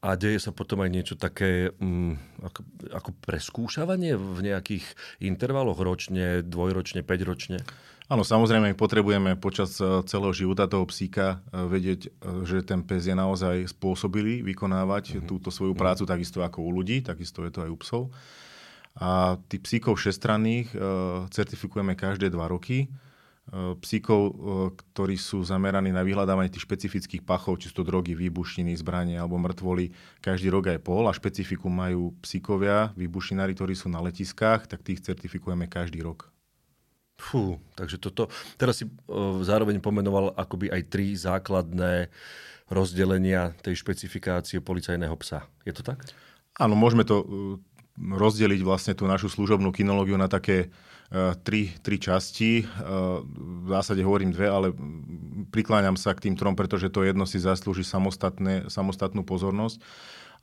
A 0.00 0.14
deje 0.14 0.38
sa 0.38 0.54
potom 0.54 0.80
aj 0.80 0.90
niečo 0.94 1.14
také 1.18 1.74
um, 1.82 2.14
ako, 2.40 2.62
ako 2.94 3.10
preskúšavanie 3.20 4.14
v 4.14 4.38
nejakých 4.46 4.86
intervaloch 5.18 5.82
ročne, 5.82 6.46
dvojročne, 6.46 7.02
päťročne? 7.02 7.60
Áno, 8.08 8.24
samozrejme, 8.24 8.72
my 8.72 8.76
potrebujeme 8.78 9.36
počas 9.36 9.76
eh, 9.82 10.00
celého 10.08 10.32
života 10.32 10.64
toho 10.64 10.88
psíka 10.88 11.44
eh, 11.52 11.68
vedieť, 11.68 12.00
že 12.48 12.64
ten 12.64 12.80
pes 12.80 13.04
je 13.04 13.12
naozaj 13.12 13.68
spôsobilý 13.68 14.40
vykonávať 14.46 15.18
uh-huh. 15.18 15.26
túto 15.28 15.52
svoju 15.52 15.76
prácu, 15.76 16.08
uh-huh. 16.08 16.14
takisto 16.16 16.40
ako 16.40 16.64
u 16.64 16.70
ľudí, 16.72 17.04
takisto 17.04 17.44
je 17.44 17.52
to 17.52 17.68
aj 17.68 17.70
u 17.74 17.78
psov. 17.82 18.02
A 18.98 19.38
tých 19.46 19.62
psíkov 19.62 20.02
všestranných 20.02 20.74
uh, 20.74 21.30
certifikujeme 21.30 21.94
každé 21.94 22.34
dva 22.34 22.50
roky. 22.50 22.90
Eh, 23.48 23.72
psíkov, 23.80 24.20
eh, 24.28 24.34
ktorí 24.76 25.16
sú 25.16 25.40
zameraní 25.40 25.88
na 25.88 26.04
vyhľadávanie 26.04 26.52
tých 26.52 26.68
špecifických 26.68 27.24
pachov, 27.24 27.56
či 27.56 27.72
sú 27.72 27.80
to 27.80 27.88
drogy, 27.88 28.12
výbušniny, 28.12 28.76
zbranie 28.76 29.16
alebo 29.16 29.40
mŕtvoly, 29.40 29.88
každý 30.20 30.52
rok 30.52 30.68
aj 30.68 30.84
pol 30.84 31.08
a 31.08 31.16
špecifikum 31.16 31.72
majú 31.72 32.12
psíkovia, 32.20 32.92
výbušinári, 33.00 33.56
ktorí 33.56 33.72
sú 33.72 33.88
na 33.88 34.04
letiskách, 34.04 34.68
tak 34.68 34.84
tých 34.84 35.00
certifikujeme 35.00 35.64
každý 35.64 36.04
rok. 36.04 36.28
Fú, 37.16 37.56
takže 37.72 37.96
toto, 37.96 38.28
teraz 38.60 38.78
si 38.78 38.86
uh, 38.86 39.42
zároveň 39.42 39.82
pomenoval 39.82 40.38
akoby 40.38 40.70
aj 40.70 40.82
tri 40.86 41.18
základné 41.18 42.12
rozdelenia 42.70 43.58
tej 43.64 43.74
špecifikácie 43.74 44.62
policajného 44.62 45.16
psa. 45.18 45.48
Je 45.66 45.74
to 45.74 45.82
tak? 45.82 46.04
Áno, 46.62 46.78
môžeme 46.78 47.02
to 47.02 47.26
rozdeliť 47.98 48.60
vlastne 48.62 48.94
tú 48.94 49.10
našu 49.10 49.26
služobnú 49.26 49.74
kinológiu 49.74 50.14
na 50.14 50.30
také 50.30 50.70
tri, 51.40 51.72
tri 51.80 51.96
časti. 51.96 52.68
Uh, 52.68 53.24
v 53.64 53.68
zásade 53.72 54.04
hovorím 54.04 54.36
dve, 54.36 54.46
ale 54.48 54.68
prikláňam 55.48 55.96
sa 55.96 56.12
k 56.12 56.28
tým 56.28 56.36
trom, 56.36 56.52
pretože 56.52 56.92
to 56.92 57.00
jedno 57.00 57.24
si 57.24 57.40
zaslúži 57.40 57.80
samostatnú 57.84 59.22
pozornosť. 59.24 59.80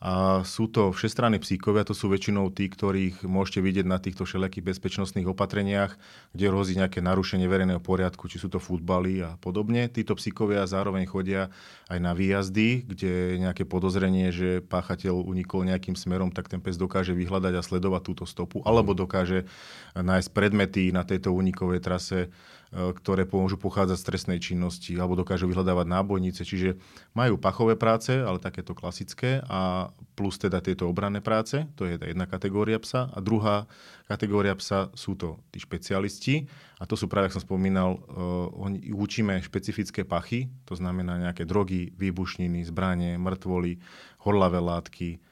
A 0.04 0.44
sú 0.44 0.68
to 0.68 0.92
všestranní 0.92 1.40
psíkovia, 1.40 1.88
to 1.88 1.96
sú 1.96 2.12
väčšinou 2.12 2.52
tí, 2.52 2.68
ktorých 2.68 3.24
môžete 3.24 3.64
vidieť 3.64 3.86
na 3.88 3.98
týchto 3.98 4.28
všelijakých 4.28 4.76
bezpečnostných 4.76 5.32
opatreniach, 5.32 5.96
kde 6.36 6.46
hrozí 6.52 6.76
nejaké 6.76 7.00
narušenie 7.00 7.48
verejného 7.48 7.80
poriadku, 7.80 8.28
či 8.28 8.38
sú 8.38 8.52
to 8.52 8.60
futbaly 8.60 9.24
a 9.24 9.40
podobne. 9.40 9.88
Títo 9.88 10.14
psíkovia 10.20 10.68
zároveň 10.68 11.08
chodia 11.08 11.48
aj 11.88 12.00
na 12.04 12.12
výjazdy, 12.12 12.86
kde 12.86 13.12
je 13.34 13.42
nejaké 13.42 13.64
podozrenie, 13.64 14.36
že 14.36 14.60
páchateľ 14.62 15.26
unikol 15.26 15.64
nejakým 15.64 15.96
smerom, 15.96 16.30
tak 16.30 16.52
ten 16.52 16.60
pes 16.60 16.76
dokáže 16.76 17.16
vyhľadať 17.16 17.54
a 17.56 17.66
sledovať 17.66 18.02
túto 18.04 18.26
stopu, 18.28 18.62
alebo 18.68 18.92
dokáže 18.94 19.48
nájsť 19.96 20.30
predmety 20.36 20.92
na 20.92 21.08
tejto 21.08 21.32
unikovej 21.32 21.80
trase, 21.80 22.30
ktoré 22.74 23.24
môžu 23.30 23.56
pochádzať 23.56 23.98
z 24.00 24.08
trestnej 24.08 24.40
činnosti 24.42 24.92
alebo 24.98 25.16
dokážu 25.16 25.48
vyhľadávať 25.48 25.88
nábojnice. 25.88 26.42
Čiže 26.44 26.76
majú 27.16 27.40
pachové 27.40 27.80
práce, 27.80 28.12
ale 28.12 28.42
takéto 28.42 28.76
klasické 28.76 29.40
a 29.48 29.92
plus 30.18 30.36
teda 30.36 30.60
tieto 30.60 30.88
obranné 30.88 31.20
práce, 31.20 31.68
to 31.80 31.88
je 31.88 31.96
jedna 32.00 32.26
kategória 32.28 32.80
psa. 32.82 33.12
A 33.16 33.20
druhá 33.24 33.70
kategória 34.10 34.56
psa 34.60 34.92
sú 34.96 35.16
to 35.16 35.40
tí 35.52 35.60
špecialisti 35.64 36.48
a 36.80 36.84
to 36.84 37.00
sú 37.00 37.08
práve, 37.08 37.32
ako 37.32 37.40
som 37.40 37.48
spomínal, 37.48 37.96
uh, 37.96 38.96
učíme 38.96 39.40
špecifické 39.40 40.04
pachy, 40.04 40.52
to 40.68 40.76
znamená 40.76 41.16
nejaké 41.20 41.48
drogy, 41.48 41.96
výbušniny, 41.96 42.68
zbranie, 42.68 43.16
mŕtvoly, 43.16 43.80
horlavé 44.24 44.60
látky. 44.60 45.24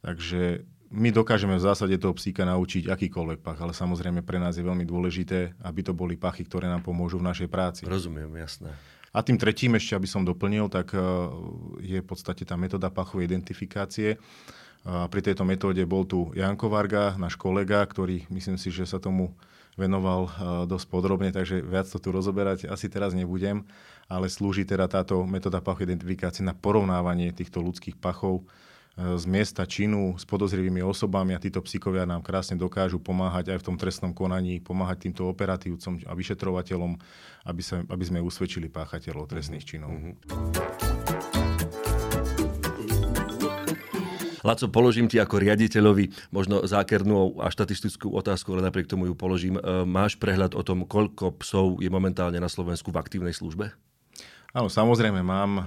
Takže 0.00 0.64
my 0.90 1.14
dokážeme 1.14 1.54
v 1.54 1.62
zásade 1.62 1.94
toho 2.02 2.10
psíka 2.18 2.42
naučiť 2.42 2.90
akýkoľvek 2.90 3.38
pach, 3.46 3.62
ale 3.62 3.70
samozrejme 3.70 4.26
pre 4.26 4.42
nás 4.42 4.58
je 4.58 4.66
veľmi 4.66 4.82
dôležité, 4.82 5.54
aby 5.62 5.80
to 5.86 5.94
boli 5.94 6.18
pachy, 6.18 6.42
ktoré 6.42 6.66
nám 6.66 6.82
pomôžu 6.82 7.22
v 7.22 7.30
našej 7.30 7.46
práci. 7.46 7.86
Rozumiem, 7.86 8.34
jasné. 8.34 8.74
A 9.10 9.22
tým 9.22 9.38
tretím 9.38 9.74
ešte, 9.74 9.94
aby 9.94 10.06
som 10.06 10.26
doplnil, 10.26 10.70
tak 10.70 10.94
e, 10.94 10.98
je 11.82 11.98
v 11.98 12.06
podstate 12.06 12.46
tá 12.46 12.54
metóda 12.54 12.90
pachovej 12.90 13.26
identifikácie. 13.26 14.18
A 14.86 15.10
pri 15.10 15.20
tejto 15.20 15.42
metóde 15.42 15.82
bol 15.86 16.06
tu 16.06 16.30
Janko 16.34 16.70
Varga, 16.70 17.14
náš 17.18 17.34
kolega, 17.34 17.82
ktorý 17.82 18.26
myslím 18.30 18.56
si, 18.56 18.70
že 18.70 18.86
sa 18.86 19.02
tomu 19.02 19.34
venoval 19.78 20.26
e, 20.26 20.30
dosť 20.66 20.86
podrobne, 20.90 21.30
takže 21.30 21.62
viac 21.62 21.86
to 21.86 22.02
tu 22.02 22.10
rozoberať 22.10 22.66
asi 22.66 22.86
teraz 22.90 23.14
nebudem, 23.14 23.66
ale 24.10 24.26
slúži 24.26 24.66
teda 24.66 24.90
táto 24.90 25.22
metóda 25.22 25.62
pachovej 25.62 25.94
identifikácie 25.94 26.42
na 26.42 26.54
porovnávanie 26.54 27.30
týchto 27.34 27.62
ľudských 27.62 27.98
pachov 27.98 28.46
z 28.98 29.24
miesta 29.24 29.64
činu 29.64 30.18
s 30.18 30.26
podozrivými 30.26 30.82
osobami 30.82 31.32
a 31.32 31.42
títo 31.42 31.62
psíkovia 31.62 32.04
nám 32.04 32.20
krásne 32.20 32.58
dokážu 32.58 32.98
pomáhať 32.98 33.54
aj 33.54 33.58
v 33.62 33.66
tom 33.72 33.76
trestnom 33.78 34.12
konaní, 34.12 34.60
pomáhať 34.60 35.08
týmto 35.08 35.30
operatívcom 35.30 36.02
a 36.04 36.12
vyšetrovateľom, 36.12 36.98
aby, 37.48 37.62
sa, 37.62 37.80
aby 37.86 38.04
sme 38.04 38.20
usvedčili 38.20 38.68
páchateľov 38.68 39.30
trestných 39.30 39.64
činov. 39.64 39.94
Mm-hmm. 39.94 40.14
Laco, 44.40 44.72
položím 44.72 45.04
ti 45.04 45.20
ako 45.20 45.36
riaditeľovi 45.36 46.32
možno 46.32 46.64
zákernú 46.64 47.44
a 47.44 47.52
štatistickú 47.52 48.16
otázku, 48.16 48.56
ale 48.56 48.64
napriek 48.64 48.88
tomu 48.88 49.04
ju 49.04 49.12
položím. 49.12 49.60
E, 49.60 49.84
máš 49.84 50.16
prehľad 50.16 50.56
o 50.56 50.64
tom, 50.64 50.88
koľko 50.88 51.36
psov 51.44 51.84
je 51.84 51.92
momentálne 51.92 52.40
na 52.40 52.48
Slovensku 52.48 52.88
v 52.88 53.00
aktívnej 53.04 53.36
službe? 53.36 53.76
Áno, 54.50 54.66
samozrejme 54.66 55.22
mám, 55.22 55.62
eh, 55.62 55.64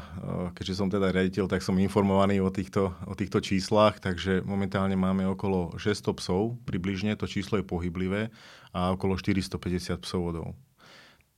keďže 0.52 0.76
som 0.76 0.92
teda 0.92 1.08
riaditeľ, 1.16 1.48
tak 1.48 1.64
som 1.64 1.80
informovaný 1.80 2.44
o 2.44 2.52
týchto, 2.52 2.92
o 3.08 3.16
týchto 3.16 3.40
číslach, 3.40 4.04
takže 4.04 4.44
momentálne 4.44 5.00
máme 5.00 5.24
okolo 5.24 5.80
600 5.80 6.12
psov, 6.20 6.60
približne 6.68 7.16
to 7.16 7.24
číslo 7.24 7.64
je 7.64 7.66
pohyblivé 7.66 8.28
a 8.76 8.92
okolo 8.92 9.16
450 9.16 10.04
psovodov. 10.04 10.52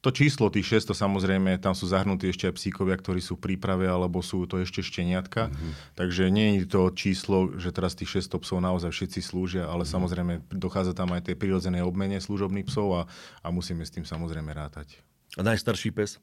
To 0.02 0.14
číslo, 0.14 0.54
tých 0.54 0.86
600, 0.86 0.94
samozrejme, 0.94 1.58
tam 1.58 1.74
sú 1.74 1.90
zahrnutí 1.90 2.30
ešte 2.30 2.46
aj 2.46 2.62
psíkovia, 2.62 2.94
ktorí 2.94 3.26
sú 3.26 3.42
v 3.42 3.50
príprave, 3.50 3.90
alebo 3.90 4.22
sú 4.22 4.46
to 4.46 4.62
ešte 4.62 4.86
šteniatka. 4.86 5.50
Mm-hmm. 5.50 5.98
Takže 5.98 6.30
nie 6.30 6.62
je 6.62 6.70
to 6.70 6.94
číslo, 6.94 7.58
že 7.58 7.74
teraz 7.74 7.98
tých 7.98 8.22
600 8.22 8.38
psov 8.38 8.58
naozaj 8.62 8.94
všetci 8.94 9.20
slúžia, 9.26 9.66
ale 9.66 9.82
mm-hmm. 9.82 9.94
samozrejme 9.98 10.34
dochádza 10.54 10.94
tam 10.94 11.10
aj 11.18 11.34
tej 11.34 11.42
prirodzenej 11.42 11.82
obmene 11.82 12.22
služobných 12.22 12.70
psov 12.70 12.88
a, 12.94 13.02
a 13.42 13.48
musíme 13.50 13.82
s 13.82 13.98
tým 13.98 14.06
samozrejme 14.06 14.54
rátať. 14.54 15.02
A 15.38 15.42
najstarší 15.42 15.90
pes? 15.90 16.22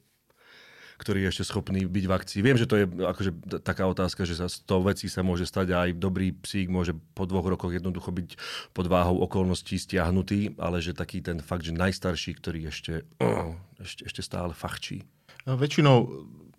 Ktorý 0.97 1.25
je 1.25 1.29
ešte 1.33 1.43
schopný 1.49 1.85
byť 1.85 2.05
v 2.05 2.13
akcii. 2.13 2.39
Viem, 2.43 2.57
že 2.57 2.69
to 2.69 2.75
je 2.79 2.85
akože 2.85 3.31
taká 3.61 3.87
otázka, 3.89 4.27
že 4.27 4.37
sa 4.37 4.47
z 4.49 4.61
toho 4.65 4.85
vecí 4.85 5.07
sa 5.07 5.25
môže 5.25 5.47
stať 5.47 5.73
a 5.73 5.87
aj 5.89 5.97
dobrý 5.97 6.33
psík 6.33 6.69
môže 6.69 6.93
po 7.13 7.25
dvoch 7.29 7.45
rokoch 7.45 7.73
jednoducho 7.73 8.13
byť 8.13 8.29
pod 8.71 8.85
váhou 8.87 9.21
okolností 9.25 9.79
stiahnutý, 9.79 10.57
ale 10.61 10.79
že 10.79 10.97
taký 10.97 11.23
ten 11.23 11.39
fakt, 11.39 11.65
že 11.65 11.73
najstarší, 11.73 12.37
ktorý 12.37 12.69
ešte, 12.69 13.07
oh, 13.19 13.57
ešte, 13.81 14.05
ešte 14.07 14.21
stále 14.21 14.53
fachčí. 14.53 15.05
No, 15.43 15.59
väčšinou, 15.59 15.97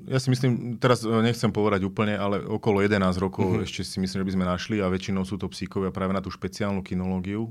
ja 0.05 0.21
si 0.21 0.29
myslím, 0.29 0.77
teraz 0.77 1.07
nechcem 1.07 1.49
povedať 1.49 1.89
úplne, 1.89 2.19
ale 2.21 2.45
okolo 2.45 2.85
11 2.85 3.01
rokov 3.17 3.49
mm-hmm. 3.49 3.65
ešte 3.65 3.81
si 3.87 3.97
myslím, 4.03 4.21
že 4.21 4.29
by 4.29 4.35
sme 4.37 4.45
našli 4.45 4.77
a 4.85 4.93
väčšinou 4.93 5.25
sú 5.25 5.41
to 5.41 5.49
psíkovia 5.49 5.89
práve 5.89 6.13
na 6.13 6.21
tú 6.21 6.29
špeciálnu 6.29 6.85
kinológiu, 6.85 7.49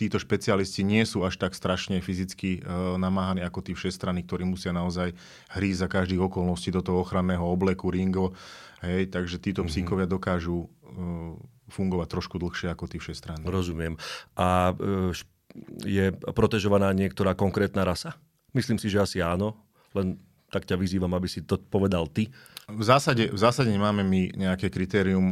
títo 0.00 0.16
špecialisti 0.16 0.80
nie 0.80 1.04
sú 1.04 1.20
až 1.28 1.36
tak 1.36 1.52
strašne 1.52 2.00
fyzicky 2.00 2.64
uh, 2.64 2.96
namáhaní 2.96 3.44
ako 3.44 3.60
tí 3.60 3.76
všestranní, 3.76 4.24
ktorí 4.24 4.48
musia 4.48 4.72
naozaj 4.72 5.12
hrísť 5.52 5.80
za 5.84 5.88
každých 5.92 6.24
okolností 6.24 6.72
do 6.72 6.80
toho 6.80 7.04
ochranného 7.04 7.44
obleku, 7.44 7.92
ringo. 7.92 8.32
Hej, 8.80 9.12
takže 9.12 9.36
títo 9.36 9.60
mm-hmm. 9.60 9.76
psíkovia 9.76 10.06
dokážu 10.08 10.64
uh, 10.64 11.36
fungovať 11.68 12.08
trošku 12.08 12.40
dlhšie 12.40 12.72
ako 12.72 12.88
tí 12.88 12.96
všestranní. 12.96 13.44
Rozumiem. 13.44 14.00
A 14.40 14.72
uh, 14.72 15.12
je 15.84 16.16
protežovaná 16.32 16.88
niektorá 16.96 17.36
konkrétna 17.36 17.84
rasa? 17.84 18.16
Myslím 18.56 18.80
si, 18.80 18.88
že 18.88 19.04
asi 19.04 19.18
áno, 19.20 19.58
len 19.92 20.16
tak 20.50 20.66
ťa 20.66 20.78
vyzývam, 20.78 21.10
aby 21.14 21.30
si 21.30 21.46
to 21.46 21.58
povedal 21.58 22.10
ty. 22.10 22.30
V 22.70 22.82
zásade, 22.86 23.30
v 23.30 23.38
zásade 23.38 23.70
nemáme 23.70 24.02
my 24.02 24.34
nejaké 24.34 24.70
kritérium, 24.70 25.26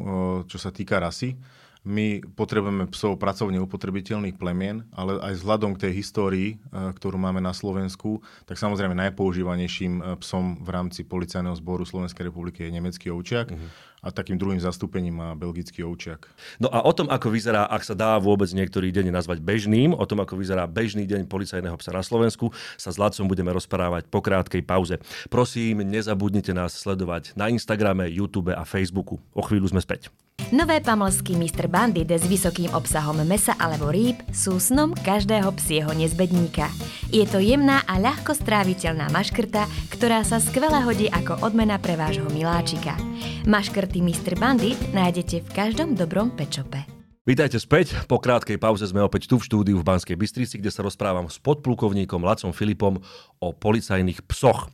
čo 0.47 0.59
sa 0.59 0.71
týka 0.75 0.99
rasy 0.99 1.39
my 1.87 2.23
potrebujeme 2.35 2.91
psov 2.91 3.19
pracovne 3.19 3.63
upotrebiteľných 3.63 4.39
plemien, 4.39 4.87
ale 4.95 5.19
aj 5.23 5.39
vzhľadom 5.39 5.77
k 5.77 5.89
tej 5.89 5.93
histórii, 5.99 6.49
e, 6.55 6.57
ktorú 6.95 7.19
máme 7.19 7.39
na 7.39 7.55
Slovensku, 7.55 8.23
tak 8.47 8.59
samozrejme 8.59 8.97
najpoužívanejším 8.97 9.93
e, 9.99 10.03
psom 10.23 10.59
v 10.63 10.69
rámci 10.71 11.07
policajného 11.07 11.57
zboru 11.59 11.87
Slovenskej 11.87 12.29
republiky 12.29 12.67
je 12.67 12.75
nemecký 12.75 13.07
ovčiak. 13.15 13.55
Uh-huh 13.55 13.89
a 14.03 14.15
takým 14.15 14.39
druhým 14.39 14.63
zastúpením 14.63 15.15
má 15.19 15.35
belgický 15.35 15.83
ovčiak. 15.83 16.31
No 16.63 16.71
a 16.71 16.87
o 16.87 16.93
tom, 16.95 17.11
ako 17.11 17.35
vyzerá, 17.35 17.67
ak 17.67 17.83
sa 17.83 17.99
dá 17.99 18.15
vôbec 18.23 18.47
niektorý 18.55 18.95
deň 18.95 19.11
nazvať 19.11 19.43
bežným, 19.43 19.91
o 19.95 20.05
tom, 20.07 20.23
ako 20.23 20.39
vyzerá 20.39 20.71
bežný 20.71 21.03
deň 21.07 21.27
policajného 21.27 21.77
psa 21.83 21.91
na 21.91 22.03
Slovensku, 22.07 22.55
sa 22.79 22.95
s 22.95 23.01
Lacom 23.01 23.27
budeme 23.27 23.51
rozprávať 23.51 24.07
po 24.07 24.23
krátkej 24.23 24.63
pauze. 24.63 25.03
Prosím, 25.27 25.83
nezabudnite 25.83 26.55
nás 26.55 26.79
sledovať 26.79 27.35
na 27.35 27.51
Instagrame, 27.51 28.07
YouTube 28.07 28.55
a 28.55 28.63
Facebooku. 28.63 29.19
O 29.35 29.43
chvíľu 29.43 29.75
sme 29.75 29.83
späť. 29.83 30.15
Nové 30.49 30.81
pamlsky 30.81 31.37
Mr. 31.37 31.69
Bandit 31.69 32.09
s 32.09 32.25
vysokým 32.25 32.73
obsahom 32.73 33.21
mesa 33.21 33.53
alebo 33.61 33.93
rýb 33.93 34.17
sú 34.33 34.57
snom 34.57 34.97
každého 34.97 35.53
psieho 35.61 35.93
nezbedníka. 35.93 36.73
Je 37.13 37.21
to 37.29 37.37
jemná 37.37 37.85
a 37.85 38.01
ľahko 38.01 38.33
stráviteľná 38.33 39.13
maškrta, 39.13 39.69
ktorá 39.93 40.25
sa 40.25 40.41
skvele 40.41 40.81
hodí 40.89 41.13
ako 41.13 41.45
odmena 41.45 41.77
pre 41.77 42.01
vášho 42.01 42.33
miláčika. 42.33 42.97
Maškrty 43.45 44.01
Mr. 44.01 44.41
Bandit 44.41 44.81
nájdete 44.97 45.45
v 45.45 45.49
každom 45.53 45.93
dobrom 45.93 46.33
pečope. 46.33 46.81
Vítajte 47.29 47.61
späť. 47.61 47.93
Po 48.09 48.17
krátkej 48.17 48.57
pauze 48.57 48.89
sme 48.89 49.05
opäť 49.05 49.29
tu 49.29 49.37
v 49.37 49.45
štúdiu 49.45 49.77
v 49.77 49.85
Banskej 49.85 50.17
Bystrici, 50.17 50.57
kde 50.57 50.73
sa 50.73 50.81
rozprávam 50.81 51.29
s 51.29 51.37
podplukovníkom 51.45 52.25
Lacom 52.25 52.57
Filipom 52.57 52.97
o 53.37 53.53
policajných 53.53 54.25
psoch. 54.25 54.73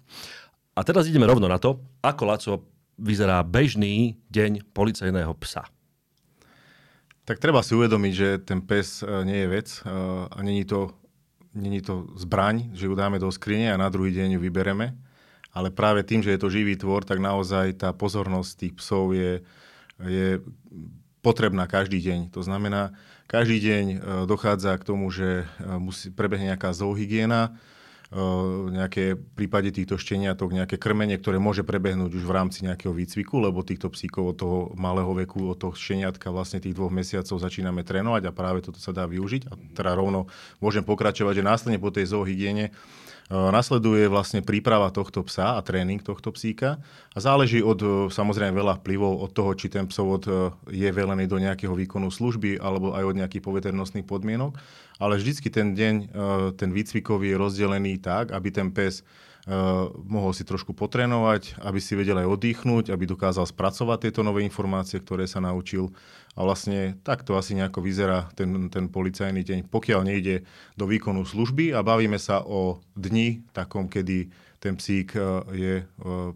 A 0.78 0.86
teraz 0.86 1.10
ideme 1.10 1.26
rovno 1.26 1.50
na 1.50 1.58
to, 1.58 1.82
ako 1.98 2.22
Laco 2.30 2.52
vyzerá 2.98 3.42
bežný 3.42 4.18
deň 4.30 4.70
policajného 4.74 5.34
psa? 5.42 5.66
Tak 7.24 7.40
treba 7.40 7.64
si 7.64 7.72
uvedomiť, 7.72 8.12
že 8.12 8.28
ten 8.44 8.60
pes 8.60 9.00
e, 9.00 9.08
nie 9.24 9.44
je 9.44 9.48
vec 9.48 9.68
e, 9.80 9.80
a 10.28 10.38
není 10.44 10.68
to, 10.68 10.92
není 11.56 11.80
to 11.80 12.04
zbraň, 12.20 12.76
že 12.76 12.84
ju 12.84 12.92
dáme 12.92 13.16
do 13.16 13.32
skrine 13.32 13.72
a 13.72 13.80
na 13.80 13.88
druhý 13.88 14.12
deň 14.12 14.36
ju 14.36 14.40
vybereme. 14.44 14.92
Ale 15.54 15.72
práve 15.72 16.04
tým, 16.04 16.20
že 16.20 16.36
je 16.36 16.40
to 16.42 16.52
živý 16.52 16.76
tvor, 16.76 17.06
tak 17.06 17.22
naozaj 17.22 17.80
tá 17.80 17.96
pozornosť 17.96 18.50
tých 18.58 18.74
psov 18.76 19.16
je, 19.16 19.40
je 20.04 20.42
potrebná 21.24 21.64
každý 21.64 22.02
deň. 22.04 22.34
To 22.36 22.44
znamená, 22.44 22.92
každý 23.24 23.56
deň 23.56 23.84
e, 23.88 23.96
dochádza 24.28 24.76
k 24.76 24.84
tomu, 24.84 25.08
že 25.08 25.48
musí 25.80 26.12
prebehne 26.12 26.52
nejaká 26.52 26.76
zoohygiena, 26.76 27.56
nejaké 28.70 29.18
v 29.18 29.22
prípade 29.34 29.74
týchto 29.74 29.98
šteniatok 29.98 30.54
nejaké 30.54 30.78
krmenie, 30.78 31.18
ktoré 31.18 31.42
môže 31.42 31.66
prebehnúť 31.66 32.14
už 32.14 32.24
v 32.24 32.34
rámci 32.34 32.62
nejakého 32.62 32.94
výcviku, 32.94 33.42
lebo 33.42 33.66
týchto 33.66 33.90
psíkov 33.90 34.34
od 34.34 34.36
toho 34.38 34.58
malého 34.78 35.10
veku, 35.12 35.50
od 35.50 35.58
toho 35.58 35.74
šteniatka 35.74 36.30
vlastne 36.30 36.62
tých 36.62 36.78
dvoch 36.78 36.94
mesiacov 36.94 37.34
začíname 37.34 37.82
trénovať 37.82 38.30
a 38.30 38.36
práve 38.36 38.62
toto 38.62 38.78
sa 38.78 38.94
dá 38.94 39.04
využiť. 39.10 39.50
A 39.50 39.58
teda 39.74 39.98
rovno 39.98 40.30
môžem 40.62 40.86
pokračovať, 40.86 41.42
že 41.42 41.48
následne 41.48 41.82
po 41.82 41.90
tej 41.90 42.14
zoohygiene 42.14 42.70
Nasleduje 43.32 44.04
vlastne 44.12 44.44
príprava 44.44 44.92
tohto 44.92 45.24
psa 45.24 45.56
a 45.56 45.64
tréning 45.64 45.96
tohto 46.04 46.28
psíka 46.36 46.76
a 47.16 47.18
záleží 47.18 47.64
od 47.64 48.12
samozrejme 48.12 48.52
veľa 48.52 48.84
vplyvov 48.84 49.24
od 49.24 49.30
toho, 49.32 49.56
či 49.56 49.72
ten 49.72 49.88
psovod 49.88 50.28
je 50.68 50.88
velený 50.92 51.24
do 51.24 51.40
nejakého 51.40 51.72
výkonu 51.72 52.12
služby 52.12 52.60
alebo 52.60 52.92
aj 52.92 53.04
od 53.08 53.16
nejakých 53.24 53.40
poveternostných 53.40 54.04
podmienok. 54.04 54.60
Ale 55.02 55.18
vždycky 55.18 55.50
ten 55.50 55.74
deň, 55.74 55.94
ten 56.54 56.70
výcvikový 56.70 57.34
je 57.34 57.40
rozdelený 57.40 57.98
tak, 57.98 58.30
aby 58.30 58.48
ten 58.54 58.70
pes 58.70 59.02
mohol 60.08 60.32
si 60.32 60.40
trošku 60.40 60.72
potrénovať, 60.72 61.60
aby 61.60 61.76
si 61.76 61.92
vedel 61.92 62.16
aj 62.16 62.32
oddychnúť, 62.32 62.88
aby 62.88 63.04
dokázal 63.04 63.44
spracovať 63.44 64.08
tieto 64.08 64.24
nové 64.24 64.40
informácie, 64.40 64.96
ktoré 65.04 65.28
sa 65.28 65.36
naučil. 65.44 65.92
A 66.32 66.48
vlastne 66.48 66.96
takto 67.04 67.36
asi 67.36 67.52
nejako 67.52 67.84
vyzerá 67.84 68.32
ten, 68.32 68.72
ten 68.72 68.88
policajný 68.88 69.44
deň, 69.44 69.58
pokiaľ 69.68 70.00
nejde 70.08 70.48
do 70.80 70.88
výkonu 70.88 71.28
služby 71.28 71.76
a 71.76 71.84
bavíme 71.84 72.16
sa 72.16 72.40
o 72.40 72.80
dni 72.96 73.44
takom, 73.52 73.86
kedy 73.86 74.32
ten 74.64 74.80
psík 74.80 75.12
e, 75.12 75.20
je 75.52 75.74
e, 75.76 75.84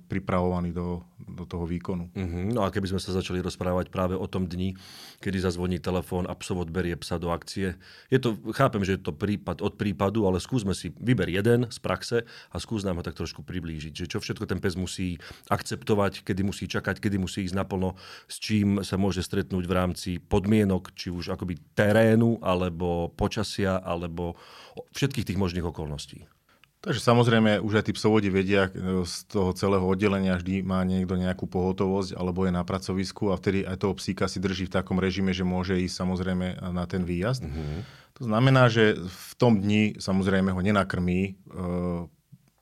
pripravovaný 0.05 0.77
do, 0.77 1.01
do 1.17 1.49
toho 1.49 1.65
výkonu. 1.65 2.13
Uh-huh. 2.13 2.53
No 2.53 2.61
a 2.61 2.69
keby 2.69 2.93
sme 2.93 3.01
sa 3.01 3.17
začali 3.17 3.41
rozprávať 3.41 3.89
práve 3.89 4.13
o 4.13 4.29
tom 4.29 4.45
dni, 4.45 4.77
kedy 5.25 5.41
zazvoní 5.41 5.81
telefón 5.81 6.29
a 6.29 6.37
psovod 6.37 6.69
berie 6.69 6.93
psa 7.01 7.17
do 7.17 7.33
akcie. 7.33 7.81
Je 8.13 8.21
to, 8.21 8.37
chápem, 8.53 8.85
že 8.85 9.01
je 9.01 9.09
to 9.09 9.17
prípad 9.17 9.65
od 9.65 9.81
prípadu, 9.81 10.29
ale 10.29 10.45
skúsme 10.45 10.77
si, 10.77 10.93
vyber 11.01 11.33
jeden 11.33 11.73
z 11.73 11.79
praxe 11.81 12.29
a 12.53 12.57
skús 12.61 12.85
nám 12.85 13.01
ho 13.01 13.03
tak 13.03 13.17
trošku 13.17 13.41
priblížiť. 13.41 14.05
Že 14.05 14.07
čo 14.13 14.19
všetko 14.21 14.45
ten 14.45 14.61
pes 14.61 14.77
musí 14.77 15.17
akceptovať, 15.49 16.21
kedy 16.21 16.45
musí 16.45 16.69
čakať, 16.69 17.01
kedy 17.01 17.17
musí 17.17 17.49
ísť 17.49 17.57
naplno, 17.57 17.97
s 18.29 18.37
čím 18.37 18.85
sa 18.85 19.01
môže 19.01 19.25
stretnúť 19.25 19.65
v 19.65 19.73
rámci 19.73 20.11
podmienok, 20.21 20.93
či 20.93 21.09
už 21.09 21.33
akoby 21.33 21.57
terénu, 21.73 22.45
alebo 22.45 23.09
počasia, 23.09 23.81
alebo 23.81 24.37
všetkých 24.93 25.33
tých 25.33 25.41
možných 25.41 25.65
okolností. 25.65 26.38
Takže 26.79 27.03
samozrejme 27.03 27.59
už 27.59 27.83
aj 27.83 27.85
tí 27.91 27.93
psovodi 27.99 28.31
vedia 28.31 28.71
e, 28.71 29.03
z 29.03 29.27
toho 29.27 29.51
celého 29.51 29.83
oddelenia 29.83 30.39
vždy 30.39 30.63
má 30.63 30.87
niekto 30.87 31.19
nejakú 31.19 31.51
pohotovosť 31.51 32.15
alebo 32.15 32.47
je 32.47 32.55
na 32.55 32.63
pracovisku 32.63 33.35
a 33.35 33.39
vtedy 33.39 33.67
aj 33.67 33.83
toho 33.83 33.99
psíka 33.99 34.31
si 34.31 34.39
drží 34.39 34.71
v 34.71 34.75
takom 34.79 35.03
režime, 35.03 35.35
že 35.35 35.43
môže 35.43 35.75
ísť 35.75 35.95
samozrejme 35.99 36.47
na 36.71 36.85
ten 36.87 37.03
výjazd. 37.03 37.43
Mm-hmm. 37.43 37.81
To 38.19 38.23
znamená, 38.27 38.71
že 38.71 38.95
v 38.95 39.33
tom 39.35 39.59
dni 39.59 39.99
samozrejme 39.99 40.55
ho 40.55 40.61
nenakrmí 40.63 41.21
e, 41.23 41.33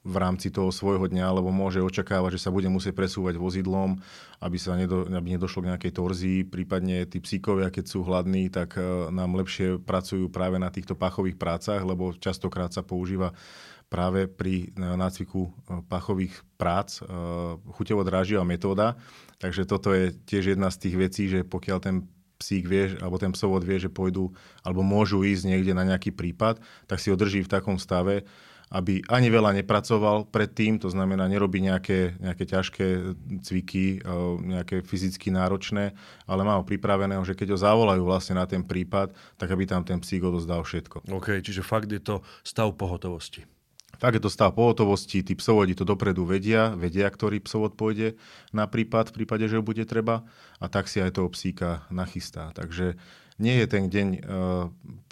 v 0.07 0.17
rámci 0.23 0.55
toho 0.55 0.71
svojho 0.71 1.11
dňa, 1.11 1.43
lebo 1.43 1.51
môže 1.51 1.83
očakávať, 1.83 2.39
že 2.39 2.47
sa 2.47 2.55
bude 2.55 2.71
musieť 2.71 2.95
presúvať 2.95 3.43
vozidlom, 3.43 3.99
aby 4.39 4.57
sa 4.57 4.79
nedo, 4.79 5.03
aby 5.03 5.35
nedošlo 5.35 5.67
k 5.67 5.69
nejakej 5.75 5.93
torzii. 5.93 6.39
Prípadne 6.47 7.11
tí 7.11 7.19
psíkovia, 7.19 7.75
keď 7.75 7.85
sú 7.91 8.07
hladní, 8.07 8.47
tak 8.49 8.79
e, 8.79 9.11
nám 9.11 9.35
lepšie 9.35 9.83
pracujú 9.83 10.31
práve 10.31 10.63
na 10.63 10.71
týchto 10.71 10.95
pachových 10.95 11.35
prácach, 11.35 11.83
lebo 11.83 12.15
častokrát 12.17 12.71
sa 12.71 12.87
používa 12.87 13.35
práve 13.87 14.26
pri 14.26 14.75
nácviku 14.75 15.47
e, 15.47 15.50
pachových 15.87 16.35
prác 16.59 16.99
e, 16.99 17.07
chuťovo-dráživá 17.78 18.43
metóda. 18.43 18.99
Takže 19.38 19.62
toto 19.69 19.95
je 19.95 20.11
tiež 20.26 20.59
jedna 20.59 20.73
z 20.75 20.81
tých 20.88 20.97
vecí, 20.99 21.23
že 21.31 21.47
pokiaľ 21.47 21.78
ten 21.78 21.97
psík 22.37 22.69
vie, 22.69 22.99
alebo 23.00 23.16
ten 23.16 23.33
psovod 23.33 23.64
vie, 23.64 23.81
že 23.81 23.88
pôjdu 23.88 24.35
alebo 24.61 24.85
môžu 24.85 25.25
ísť 25.25 25.49
niekde 25.49 25.73
na 25.73 25.88
nejaký 25.88 26.12
prípad, 26.12 26.61
tak 26.85 27.00
si 27.00 27.09
ho 27.09 27.16
drží 27.16 27.47
v 27.47 27.52
takom 27.52 27.81
stave, 27.81 28.28
aby 28.66 28.99
ani 29.07 29.31
veľa 29.31 29.55
nepracoval 29.62 30.26
predtým, 30.26 30.83
to 30.83 30.90
znamená, 30.90 31.31
nerobí 31.31 31.62
nejaké, 31.62 32.19
nejaké 32.19 32.45
ťažké 32.50 32.87
cviky, 33.47 34.02
e, 34.02 34.19
nejaké 34.43 34.83
fyzicky 34.83 35.31
náročné, 35.31 35.95
ale 36.26 36.43
má 36.43 36.59
ho 36.59 36.66
pripraveného, 36.66 37.23
že 37.23 37.38
keď 37.38 37.55
ho 37.55 37.59
zavolajú 37.62 38.02
vlastne 38.02 38.35
na 38.35 38.45
ten 38.50 38.66
prípad, 38.66 39.14
tak 39.38 39.49
aby 39.55 39.64
tam 39.71 39.87
ten 39.87 40.02
psík 40.02 40.26
odozdal 40.26 40.66
všetko. 40.66 41.07
OK, 41.07 41.38
čiže 41.38 41.62
fakt 41.62 41.88
je 41.95 42.02
to 42.02 42.26
stav 42.43 42.75
pohotovosti. 42.75 43.47
Tak 43.97 44.17
je 44.17 44.23
to 44.23 44.31
stav 44.31 44.53
pohotovosti, 44.53 45.25
tí 45.25 45.33
psovodi 45.37 45.73
to 45.73 45.88
dopredu 45.88 46.29
vedia, 46.29 46.76
vedia, 46.76 47.09
ktorý 47.09 47.41
psovod 47.41 47.75
pôjde 47.75 48.21
na 48.53 48.69
prípad, 48.69 49.11
v 49.11 49.23
prípade, 49.23 49.49
že 49.49 49.57
ho 49.57 49.65
bude 49.65 49.85
treba 49.88 50.25
a 50.61 50.67
tak 50.69 50.88
si 50.88 51.00
aj 51.00 51.17
toho 51.17 51.29
psíka 51.33 51.88
nachystá. 51.88 52.53
Takže 52.53 52.97
nie 53.37 53.55
je 53.61 53.67
ten 53.69 53.85
deň 53.93 54.09
e, 54.17 54.21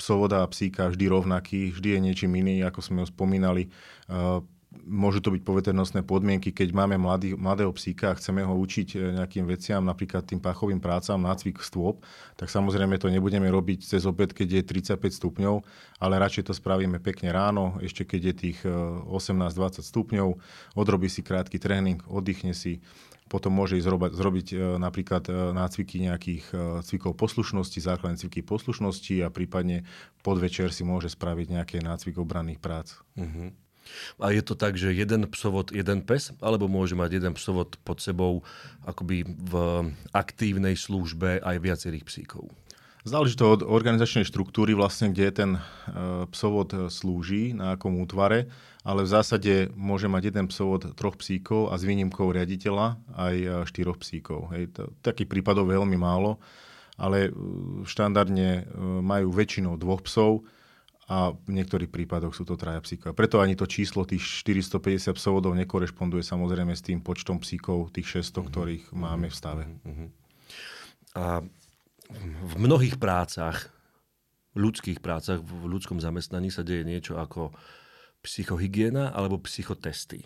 psovoda 0.01 0.41
a 0.45 0.51
psíka 0.51 0.89
vždy 0.89 1.05
rovnaký, 1.13 1.73
vždy 1.77 1.89
je 1.97 2.01
niečím 2.01 2.33
iný, 2.41 2.65
ako 2.65 2.81
sme 2.81 2.99
ho 3.05 3.09
spomínali. 3.09 3.69
E, 3.69 3.71
môžu 4.83 5.23
to 5.23 5.31
byť 5.31 5.43
poveternostné 5.47 6.03
podmienky, 6.03 6.51
keď 6.51 6.75
máme 6.75 6.99
mladý, 6.99 7.39
mladého 7.39 7.71
psíka 7.73 8.13
a 8.13 8.19
chceme 8.19 8.43
ho 8.43 8.55
učiť 8.59 8.89
e, 8.95 8.97
nejakým 9.23 9.47
veciam, 9.47 9.81
napríklad 9.81 10.27
tým 10.27 10.43
pachovým 10.43 10.83
prácam, 10.83 11.17
nácvik 11.17 11.63
stôp, 11.63 12.03
tak 12.35 12.51
samozrejme 12.51 12.99
to 12.99 13.09
nebudeme 13.09 13.47
robiť 13.49 13.87
cez 13.87 14.05
obed, 14.05 14.35
keď 14.35 14.61
je 14.61 14.83
35 14.97 15.01
stupňov, 15.15 15.55
ale 16.03 16.21
radšej 16.21 16.51
to 16.51 16.53
spravíme 16.55 17.01
pekne 17.01 17.31
ráno, 17.31 17.79
ešte 17.81 18.05
keď 18.05 18.21
je 18.31 18.35
tých 18.35 18.59
18-20 18.65 19.81
e, 19.81 19.87
stupňov, 19.87 20.29
odrobí 20.77 21.09
si 21.09 21.25
krátky 21.25 21.57
tréning, 21.57 22.03
oddychne 22.11 22.53
si, 22.53 22.85
potom 23.25 23.57
môže 23.57 23.81
ísť 23.81 23.89
zrobiť, 23.89 24.13
zrobiť 24.13 24.47
e, 24.53 24.57
napríklad 24.77 25.25
nácviky 25.57 26.13
nejakých 26.13 26.45
cvikov 26.85 27.17
poslušnosti, 27.17 27.81
základné 27.81 28.21
cviky 28.21 28.45
poslušnosti 28.45 29.25
a 29.25 29.33
prípadne 29.33 29.89
podvečer 30.21 30.69
si 30.71 30.85
môže 30.85 31.09
spraviť 31.09 31.47
nejaké 31.57 31.77
nácvik 31.81 32.21
obranných 32.21 32.61
prác. 32.61 33.01
Uh-huh. 33.17 33.55
A 34.19 34.33
je 34.33 34.43
to 34.43 34.55
tak, 34.57 34.77
že 34.77 34.95
jeden 34.95 35.29
psovod, 35.31 35.71
jeden 35.71 36.03
pes, 36.03 36.33
alebo 36.41 36.67
môže 36.71 36.97
mať 36.97 37.21
jeden 37.23 37.33
psovod 37.37 37.77
pod 37.83 38.01
sebou 38.01 38.43
akoby 38.85 39.25
v 39.25 39.55
aktívnej 40.13 40.77
službe 40.77 41.41
aj 41.41 41.57
viacerých 41.61 42.05
psíkov? 42.05 42.51
Záleží 43.05 43.37
to 43.37 43.53
od 43.53 43.61
organizačnej 43.61 44.25
štruktúry, 44.25 44.73
vlastne, 44.73 45.13
kde 45.13 45.29
ten 45.29 45.51
e, 45.53 45.61
psovod 46.33 46.89
slúži, 46.89 47.53
na 47.53 47.77
akom 47.77 48.01
útvare, 48.01 48.49
ale 48.81 49.05
v 49.05 49.13
zásade 49.13 49.69
môže 49.77 50.09
mať 50.09 50.33
jeden 50.33 50.49
psovod 50.49 50.97
troch 50.97 51.21
psíkov 51.21 51.69
a 51.69 51.77
s 51.77 51.85
výnimkou 51.85 52.33
riaditeľa 52.33 52.97
aj 53.13 53.37
e, 53.37 53.49
štyroch 53.69 54.01
psíkov. 54.01 54.49
Hej, 54.57 54.73
to, 54.73 54.83
takých 55.05 55.29
prípadov 55.29 55.69
veľmi 55.69 56.01
málo, 56.01 56.41
ale 56.97 57.29
e, 57.29 57.31
štandardne 57.85 58.73
majú 59.05 59.37
väčšinou 59.37 59.77
dvoch 59.77 60.01
psov, 60.09 60.49
a 61.05 61.37
v 61.37 61.51
niektorých 61.53 61.93
prípadoch 61.93 62.33
sú 62.33 62.49
to 62.49 62.57
traja 62.57 62.81
psíkov. 62.81 63.13
Preto 63.13 63.45
ani 63.45 63.53
to 63.53 63.69
číslo 63.69 64.09
tých 64.09 64.25
450 64.25 65.13
psovodov 65.21 65.53
nekorešponduje 65.53 66.25
samozrejme 66.25 66.73
s 66.73 66.81
tým 66.81 67.05
počtom 67.05 67.37
psíkov, 67.45 67.93
tých 67.93 68.25
600, 68.25 68.33
uh-huh. 68.33 68.45
ktorých 68.49 68.85
uh-huh. 68.89 69.03
máme 69.05 69.29
v 69.29 69.37
stave. 69.37 69.65
Uh-huh. 69.85 70.09
A 71.13 71.25
v 72.49 72.55
mnohých 72.57 72.97
prácach, 72.97 73.69
ľudských 74.57 75.05
prácach, 75.05 75.45
v 75.45 75.69
ľudskom 75.69 76.01
zamestnaní 76.01 76.49
sa 76.49 76.65
deje 76.65 76.89
niečo 76.89 77.21
ako 77.21 77.53
psychohygiena 78.25 79.13
alebo 79.13 79.37
psychotesty. 79.45 80.25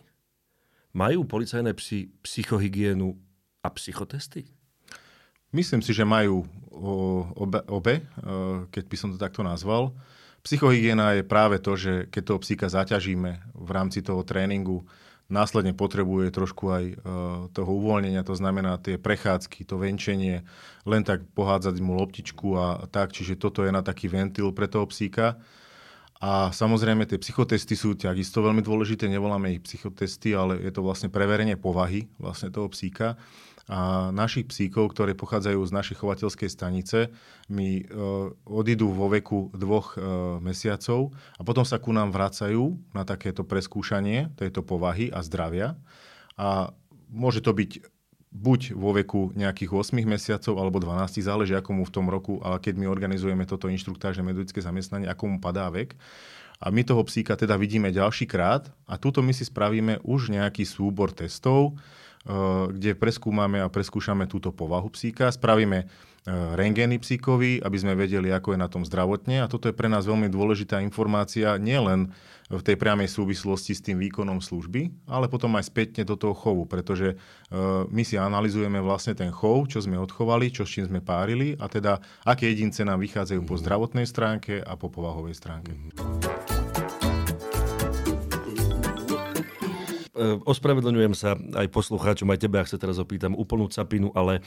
Majú 0.94 1.26
policajné 1.26 1.74
psy 1.74 2.14
psychohygienu 2.22 3.18
a 3.66 3.68
psychotesty? 3.74 4.46
Myslím 5.50 5.80
si, 5.80 5.96
že 5.96 6.04
majú 6.04 6.44
obe, 7.34 7.64
obe, 7.66 7.94
keď 8.68 8.84
by 8.84 8.96
som 9.00 9.08
to 9.10 9.18
takto 9.18 9.40
nazval. 9.40 9.96
Psychohygiena 10.42 11.18
je 11.18 11.24
práve 11.26 11.58
to, 11.58 11.74
že 11.74 12.06
keď 12.08 12.22
toho 12.24 12.40
psíka 12.40 12.66
zaťažíme 12.70 13.30
v 13.52 13.70
rámci 13.74 14.00
toho 14.00 14.22
tréningu, 14.22 14.86
následne 15.28 15.76
potrebuje 15.76 16.32
trošku 16.32 16.64
aj 16.72 16.84
uh, 16.88 16.96
toho 17.52 17.70
uvoľnenia, 17.76 18.24
to 18.24 18.32
znamená 18.32 18.80
tie 18.80 18.96
prechádzky, 18.96 19.68
to 19.68 19.76
venčenie, 19.76 20.46
len 20.88 21.02
tak 21.04 21.26
pohádzať 21.36 21.76
mu 21.84 22.00
loptičku 22.00 22.48
a 22.56 22.66
tak, 22.88 23.12
čiže 23.12 23.36
toto 23.36 23.62
je 23.62 23.70
na 23.70 23.84
taký 23.84 24.08
ventil 24.08 24.50
pre 24.56 24.66
toho 24.66 24.88
psíka. 24.88 25.36
A 26.18 26.50
samozrejme 26.50 27.06
tie 27.06 27.20
psychotesty 27.22 27.78
sú 27.78 27.94
takisto 27.94 28.42
veľmi 28.42 28.58
dôležité, 28.58 29.06
nevoláme 29.06 29.54
ich 29.54 29.62
psychotesty, 29.62 30.34
ale 30.34 30.58
je 30.58 30.72
to 30.74 30.82
vlastne 30.82 31.14
preverenie 31.14 31.54
povahy 31.54 32.10
vlastne 32.18 32.50
toho 32.50 32.66
psíka 32.72 33.14
a 33.68 34.08
našich 34.16 34.48
psíkov, 34.48 34.96
ktoré 34.96 35.12
pochádzajú 35.12 35.60
z 35.60 35.72
našej 35.76 35.96
chovateľskej 36.00 36.48
stanice, 36.48 37.12
mi 37.52 37.84
e, 37.84 37.92
odídu 38.48 38.88
vo 38.88 39.12
veku 39.12 39.52
dvoch 39.52 39.92
e, 39.92 40.00
mesiacov 40.40 41.12
a 41.36 41.44
potom 41.44 41.68
sa 41.68 41.76
ku 41.76 41.92
nám 41.92 42.08
vracajú 42.08 42.80
na 42.96 43.04
takéto 43.04 43.44
preskúšanie 43.44 44.32
tejto 44.40 44.64
povahy 44.64 45.12
a 45.12 45.20
zdravia. 45.20 45.76
A 46.40 46.72
môže 47.12 47.44
to 47.44 47.52
byť 47.52 47.84
buď 48.32 48.72
vo 48.72 48.96
veku 48.96 49.32
nejakých 49.36 49.72
8 49.72 50.00
mesiacov 50.04 50.54
alebo 50.56 50.80
12, 50.80 51.20
záleží 51.20 51.52
ako 51.52 51.70
mu 51.76 51.84
v 51.84 51.92
tom 51.92 52.08
roku, 52.08 52.40
ale 52.40 52.60
keď 52.60 52.76
my 52.80 52.86
organizujeme 52.88 53.44
toto 53.44 53.68
inštruktážne 53.68 54.24
metodické 54.24 54.60
zamestnanie, 54.60 55.08
ako 55.08 55.36
mu 55.36 55.38
padá 55.40 55.68
vek. 55.68 55.96
A 56.58 56.74
my 56.74 56.82
toho 56.82 57.06
psíka 57.06 57.38
teda 57.38 57.54
vidíme 57.54 57.94
ďalší 57.94 58.26
krát 58.26 58.66
a 58.88 58.98
tuto 58.98 59.22
my 59.22 59.30
si 59.30 59.46
spravíme 59.46 60.02
už 60.02 60.34
nejaký 60.34 60.66
súbor 60.66 61.14
testov, 61.14 61.78
kde 62.74 62.98
preskúmame 62.98 63.62
a 63.62 63.70
preskúšame 63.70 64.26
túto 64.26 64.50
povahu 64.50 64.90
psíka. 64.92 65.30
Spravíme 65.30 65.86
rengény 66.28 67.00
psíkovi, 67.00 67.64
aby 67.64 67.76
sme 67.80 67.96
vedeli, 67.96 68.28
ako 68.28 68.52
je 68.52 68.58
na 68.60 68.68
tom 68.68 68.84
zdravotne. 68.84 69.44
A 69.44 69.50
toto 69.50 69.70
je 69.70 69.76
pre 69.76 69.88
nás 69.88 70.04
veľmi 70.04 70.28
dôležitá 70.28 70.84
informácia, 70.84 71.56
nielen 71.56 72.12
v 72.48 72.64
tej 72.64 72.80
priamej 72.80 73.12
súvislosti 73.12 73.76
s 73.76 73.84
tým 73.84 74.00
výkonom 74.00 74.40
služby, 74.40 75.04
ale 75.04 75.28
potom 75.28 75.52
aj 75.60 75.68
spätne 75.68 76.00
do 76.08 76.16
toho 76.16 76.32
chovu, 76.32 76.64
pretože 76.64 77.12
uh, 77.12 77.84
my 77.92 78.00
si 78.08 78.16
analizujeme 78.16 78.80
vlastne 78.80 79.12
ten 79.12 79.28
chov, 79.28 79.68
čo 79.68 79.84
sme 79.84 80.00
odchovali, 80.00 80.48
čo 80.48 80.64
s 80.64 80.72
čím 80.72 80.88
sme 80.88 81.04
párili 81.04 81.60
a 81.60 81.68
teda 81.68 82.00
aké 82.24 82.48
jedince 82.48 82.88
nám 82.88 83.04
vychádzajú 83.04 83.44
po 83.44 83.56
mhm. 83.56 83.60
zdravotnej 83.60 84.06
stránke 84.08 84.64
a 84.64 84.72
po 84.80 84.88
povahovej 84.88 85.36
stránke. 85.36 85.76
E, 85.76 86.57
ospravedlňujem 90.44 91.14
sa 91.14 91.34
aj 91.34 91.66
poslucháčom, 91.70 92.28
aj 92.28 92.40
tebe, 92.42 92.58
ak 92.58 92.70
sa 92.70 92.80
teraz 92.80 92.98
opýtam 92.98 93.38
úplnú 93.38 93.70
capinu, 93.70 94.10
ale 94.12 94.42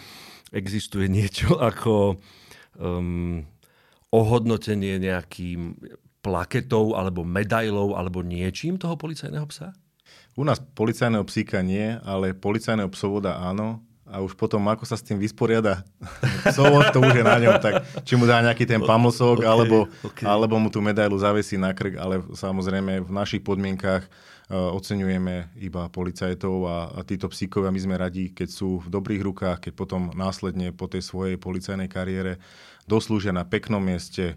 existuje 0.51 1.07
niečo 1.07 1.55
ako 1.69 2.19
um, 2.77 3.43
ohodnotenie 4.11 4.99
nejakým 4.99 5.79
plaketou 6.21 6.93
alebo 6.93 7.25
medailou 7.25 7.97
alebo 7.97 8.21
niečím 8.21 8.77
toho 8.77 8.93
policajného 8.99 9.47
psa? 9.49 9.73
U 10.37 10.47
nás 10.47 10.61
policajného 10.61 11.25
psíka 11.27 11.59
nie, 11.59 11.97
ale 12.07 12.31
policajného 12.31 12.91
psovoda 12.93 13.41
áno. 13.41 13.83
A 14.09 14.19
už 14.19 14.35
potom, 14.35 14.59
ako 14.67 14.83
sa 14.83 14.99
s 14.99 15.05
tým 15.05 15.21
vysporiada 15.21 15.85
psovod, 16.51 16.89
to 16.91 16.99
už 16.99 17.21
je 17.21 17.23
na 17.23 17.37
ňom. 17.37 17.55
Tak, 17.61 17.73
či 18.03 18.17
mu 18.17 18.27
dá 18.27 18.41
nejaký 18.43 18.67
ten 18.67 18.81
pamlsok, 18.81 19.41
okay, 19.41 19.47
alebo, 19.47 19.77
okay. 20.03 20.25
alebo 20.27 20.55
mu 20.57 20.67
tú 20.73 20.83
medailu 20.83 21.15
zavesí 21.15 21.55
na 21.55 21.71
krk, 21.71 21.95
ale 22.01 22.25
samozrejme 22.33 23.07
v 23.07 23.11
našich 23.11 23.39
podmienkách 23.45 24.03
uh, 24.03 24.75
oceňujeme 24.75 25.55
iba 25.63 25.87
policajtov 25.87 26.55
a, 26.67 26.77
a 26.97 26.99
títo 27.07 27.31
psíkovia 27.31 27.71
my 27.71 27.79
sme 27.79 27.95
radi, 27.95 28.33
keď 28.33 28.49
sú 28.51 28.83
v 28.83 28.87
dobrých 28.91 29.21
rukách, 29.23 29.57
keď 29.69 29.73
potom 29.77 30.11
následne 30.11 30.75
po 30.75 30.91
tej 30.91 31.05
svojej 31.05 31.39
policajnej 31.39 31.87
kariére 31.87 32.41
doslúžia 32.89 33.31
na 33.31 33.47
peknom 33.47 33.79
mieste, 33.79 34.35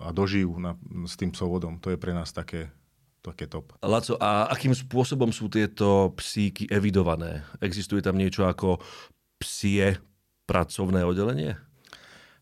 a 0.00 0.08
dožijú 0.08 0.56
na, 0.56 0.72
s 1.04 1.20
tým 1.20 1.28
psovodom. 1.36 1.76
To 1.84 1.92
je 1.92 2.00
pre 2.00 2.16
nás 2.16 2.32
také, 2.32 2.72
také 3.30 3.46
top. 3.46 3.76
Laco, 3.84 4.16
a 4.16 4.48
akým 4.48 4.72
spôsobom 4.72 5.28
sú 5.30 5.52
tieto 5.52 6.12
psíky 6.16 6.66
evidované? 6.68 7.44
Existuje 7.60 8.00
tam 8.00 8.16
niečo 8.16 8.48
ako 8.48 8.80
psie 9.38 10.00
pracovné 10.48 11.04
oddelenie? 11.04 11.60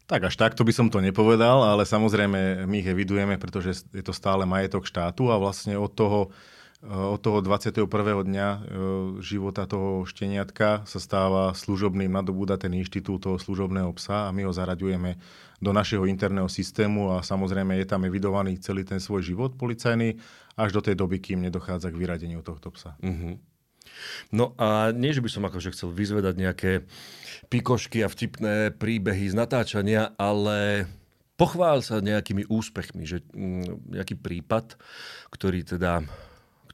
Tak 0.07 0.31
až 0.31 0.39
takto 0.39 0.63
by 0.63 0.71
som 0.71 0.87
to 0.87 1.03
nepovedal, 1.03 1.67
ale 1.67 1.83
samozrejme 1.83 2.63
my 2.71 2.77
ich 2.79 2.87
evidujeme, 2.87 3.35
pretože 3.43 3.83
je 3.91 4.03
to 4.07 4.15
stále 4.15 4.47
majetok 4.47 4.87
štátu 4.87 5.35
a 5.35 5.37
vlastne 5.37 5.75
od 5.75 5.91
toho 5.91 6.31
od 6.87 7.21
toho 7.21 7.43
21. 7.43 7.87
dňa 8.27 8.49
eh, 8.49 8.61
života 9.21 9.67
toho 9.67 10.07
šteniatka 10.07 10.87
sa 10.87 10.99
stáva 11.03 11.53
služobným, 11.53 12.11
nadobúda 12.11 12.57
ten 12.57 12.73
inštitút 12.79 13.27
toho 13.27 13.37
služobného 13.37 13.91
psa 13.99 14.31
a 14.31 14.35
my 14.35 14.47
ho 14.47 14.53
zaraďujeme 14.55 15.19
do 15.59 15.71
našeho 15.73 16.05
interného 16.05 16.47
systému 16.47 17.17
a 17.17 17.25
samozrejme 17.25 17.81
je 17.81 17.87
tam 17.89 18.05
evidovaný 18.05 18.61
celý 18.61 18.85
ten 18.85 19.01
svoj 19.01 19.25
život 19.25 19.57
policajný 19.57 20.21
až 20.57 20.71
do 20.73 20.81
tej 20.85 20.95
doby, 20.97 21.21
kým 21.21 21.43
nedochádza 21.45 21.89
k 21.93 22.01
vyradeniu 22.01 22.45
tohto 22.45 22.69
psa. 22.73 22.97
Uh-huh. 23.01 23.41
No 24.33 24.53
a 24.61 24.93
nie, 24.93 25.17
že 25.17 25.25
by 25.25 25.31
som 25.33 25.49
akože 25.49 25.73
chcel 25.73 25.93
vyzvedať 25.93 26.35
nejaké 26.37 26.73
pikošky 27.49 28.05
a 28.05 28.13
vtipné 28.13 28.75
príbehy 28.77 29.33
z 29.33 29.35
natáčania, 29.37 30.13
ale 30.21 30.89
pochvál 31.41 31.81
sa 31.81 32.05
nejakými 32.05 32.49
úspechmi, 32.49 33.05
že 33.09 33.23
mm, 33.33 33.97
nejaký 33.97 34.17
prípad, 34.21 34.77
ktorý 35.33 35.65
teda 35.65 36.05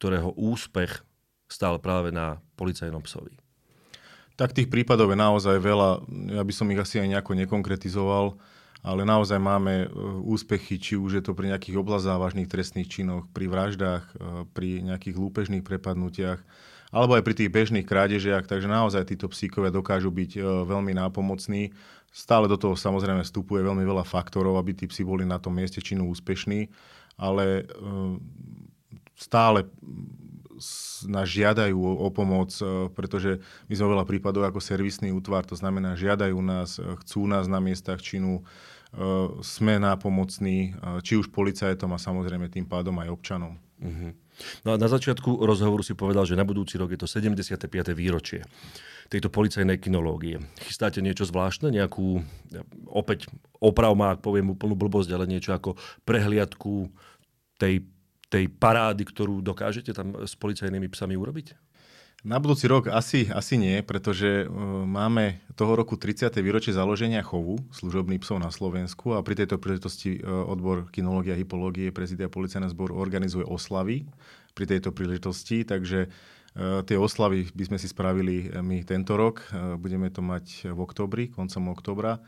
ktorého 0.02 0.34
úspech 0.34 1.06
stál 1.46 1.78
práve 1.78 2.10
na 2.10 2.42
policajnom 2.58 3.06
psovi? 3.06 3.38
Tak 4.34 4.50
tých 4.50 4.66
prípadov 4.66 5.14
je 5.14 5.18
naozaj 5.22 5.62
veľa. 5.62 6.02
Ja 6.34 6.42
by 6.42 6.50
som 6.50 6.66
ich 6.74 6.82
asi 6.82 6.98
aj 6.98 7.14
nejako 7.14 7.38
nekonkretizoval, 7.38 8.34
ale 8.82 9.06
naozaj 9.06 9.38
máme 9.38 9.86
e, 9.86 9.88
úspechy, 10.26 10.82
či 10.82 10.98
už 10.98 11.20
je 11.20 11.22
to 11.22 11.38
pri 11.38 11.54
nejakých 11.54 11.78
oblazávažných 11.78 12.50
trestných 12.50 12.90
činoch, 12.90 13.30
pri 13.30 13.46
vraždách, 13.46 14.02
e, 14.10 14.14
pri 14.50 14.82
nejakých 14.82 15.14
lúpežných 15.22 15.62
prepadnutiach, 15.62 16.42
alebo 16.90 17.14
aj 17.14 17.22
pri 17.22 17.34
tých 17.38 17.54
bežných 17.54 17.86
krádežiach, 17.86 18.50
takže 18.50 18.66
naozaj 18.66 19.06
títo 19.06 19.30
psíkovia 19.30 19.70
dokážu 19.70 20.10
byť 20.10 20.30
e, 20.34 20.40
veľmi 20.66 20.98
nápomocní. 20.98 21.70
Stále 22.10 22.50
do 22.50 22.58
toho 22.58 22.74
samozrejme 22.74 23.22
vstupuje 23.22 23.62
veľmi 23.62 23.86
veľa 23.86 24.02
faktorov, 24.02 24.58
aby 24.58 24.74
tí 24.74 24.90
psi 24.90 25.06
boli 25.06 25.22
na 25.22 25.38
tom 25.38 25.54
mieste 25.54 25.78
činu 25.78 26.10
úspešní, 26.10 26.66
ale 27.22 27.70
stále 29.22 29.70
nás 31.08 31.26
žiadajú 31.26 31.78
o, 31.78 32.08
pomoc, 32.14 32.54
e, 32.58 32.90
pretože 32.94 33.42
my 33.66 33.74
sme 33.74 33.92
veľa 33.98 34.04
prípadov 34.06 34.46
ako 34.46 34.62
servisný 34.62 35.10
útvar, 35.10 35.42
to 35.42 35.58
znamená, 35.58 35.98
žiadajú 35.98 36.38
nás, 36.38 36.78
e, 36.78 36.94
chcú 37.02 37.26
nás 37.26 37.50
na 37.50 37.58
miestach 37.58 37.98
činu, 37.98 38.40
e, 38.40 38.42
sme 39.42 39.82
nápomocní, 39.82 40.78
či 41.02 41.18
už 41.18 41.34
policajtom 41.34 41.90
a 41.90 41.98
samozrejme 41.98 42.46
tým 42.52 42.66
pádom 42.66 42.94
aj 43.02 43.08
občanom. 43.10 43.58
Uh-huh. 43.82 44.14
No 44.62 44.68
a 44.74 44.76
na 44.78 44.86
začiatku 44.86 45.42
rozhovoru 45.42 45.82
si 45.82 45.98
povedal, 45.98 46.22
že 46.22 46.38
na 46.38 46.46
budúci 46.46 46.78
rok 46.78 46.94
je 46.94 47.00
to 47.02 47.10
75. 47.10 47.92
výročie 47.92 48.46
tejto 49.10 49.28
policajnej 49.28 49.76
kinológie. 49.76 50.40
Chystáte 50.64 51.04
niečo 51.04 51.28
zvláštne, 51.28 51.68
nejakú, 51.68 52.24
opäť 52.88 53.28
oprav 53.60 53.92
ak 53.92 54.24
poviem 54.24 54.56
úplnú 54.56 54.72
blbosť, 54.72 55.12
ale 55.12 55.28
niečo 55.28 55.52
ako 55.52 55.76
prehliadku 56.08 56.88
tej 57.60 57.84
tej 58.32 58.48
parády, 58.48 59.04
ktorú 59.04 59.44
dokážete 59.44 59.92
tam 59.92 60.16
s 60.16 60.32
policajnými 60.40 60.88
psami 60.88 61.20
urobiť? 61.20 61.52
Na 62.22 62.38
budúci 62.38 62.70
rok 62.70 62.86
asi, 62.86 63.26
asi 63.34 63.58
nie, 63.58 63.82
pretože 63.82 64.46
uh, 64.46 64.50
máme 64.86 65.42
toho 65.58 65.74
roku 65.74 65.98
30. 65.98 66.30
výročie 66.38 66.70
založenia 66.70 67.18
chovu 67.18 67.58
služobných 67.74 68.22
psov 68.22 68.38
na 68.38 68.54
Slovensku 68.54 69.18
a 69.18 69.26
pri 69.26 69.42
tejto 69.42 69.58
príležitosti 69.58 70.22
uh, 70.22 70.46
odbor 70.46 70.86
kinológia 70.94 71.34
a 71.34 71.40
hypológie 71.42 71.90
prezidia 71.90 72.30
policajného 72.30 72.70
zboru 72.70 72.94
organizuje 72.94 73.42
oslavy 73.42 74.06
pri 74.54 74.64
tejto 74.70 74.94
príležitosti, 74.94 75.66
takže 75.66 76.06
uh, 76.06 76.86
tie 76.86 76.94
oslavy 76.94 77.50
by 77.58 77.74
sme 77.74 77.78
si 77.82 77.90
spravili 77.90 78.54
my 78.54 78.86
tento 78.86 79.18
rok. 79.18 79.42
Budeme 79.82 80.06
to 80.14 80.22
mať 80.22 80.70
v 80.70 80.78
oktobri, 80.78 81.26
koncom 81.26 81.74
oktobra 81.74 82.22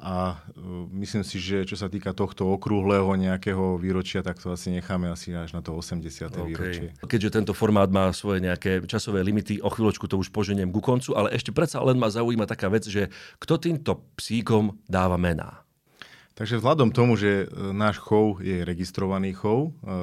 a 0.00 0.40
uh, 0.40 0.88
myslím 0.96 1.20
si, 1.20 1.36
že 1.36 1.68
čo 1.68 1.76
sa 1.76 1.92
týka 1.92 2.16
tohto 2.16 2.48
okrúhleho 2.48 3.12
nejakého 3.20 3.76
výročia, 3.76 4.24
tak 4.24 4.40
to 4.40 4.48
asi 4.48 4.72
necháme 4.72 5.12
asi 5.12 5.36
až 5.36 5.52
na 5.52 5.60
to 5.60 5.76
80. 5.76 6.00
Okay. 6.08 6.48
výročie. 6.48 6.88
Keďže 7.04 7.36
tento 7.36 7.52
formát 7.52 7.92
má 7.92 8.08
svoje 8.16 8.40
nejaké 8.40 8.80
časové 8.88 9.20
limity, 9.20 9.60
o 9.60 9.68
chvíľočku 9.68 10.08
to 10.08 10.16
už 10.16 10.32
poženiem 10.32 10.72
ku 10.72 10.80
koncu, 10.80 11.12
ale 11.12 11.36
ešte 11.36 11.52
predsa 11.52 11.84
len 11.84 12.00
ma 12.00 12.08
zaujíma 12.08 12.48
taká 12.48 12.72
vec, 12.72 12.88
že 12.88 13.12
kto 13.36 13.60
týmto 13.60 14.00
psíkom 14.16 14.80
dáva 14.88 15.20
mená? 15.20 15.68
Takže 16.40 16.56
vzhľadom 16.56 16.88
tomu, 16.96 17.20
že 17.20 17.44
e, 17.44 17.46
náš 17.76 18.00
chov 18.00 18.40
je 18.40 18.64
registrovaný 18.64 19.36
chov 19.36 19.68
e, 19.68 19.70
e, 19.76 20.00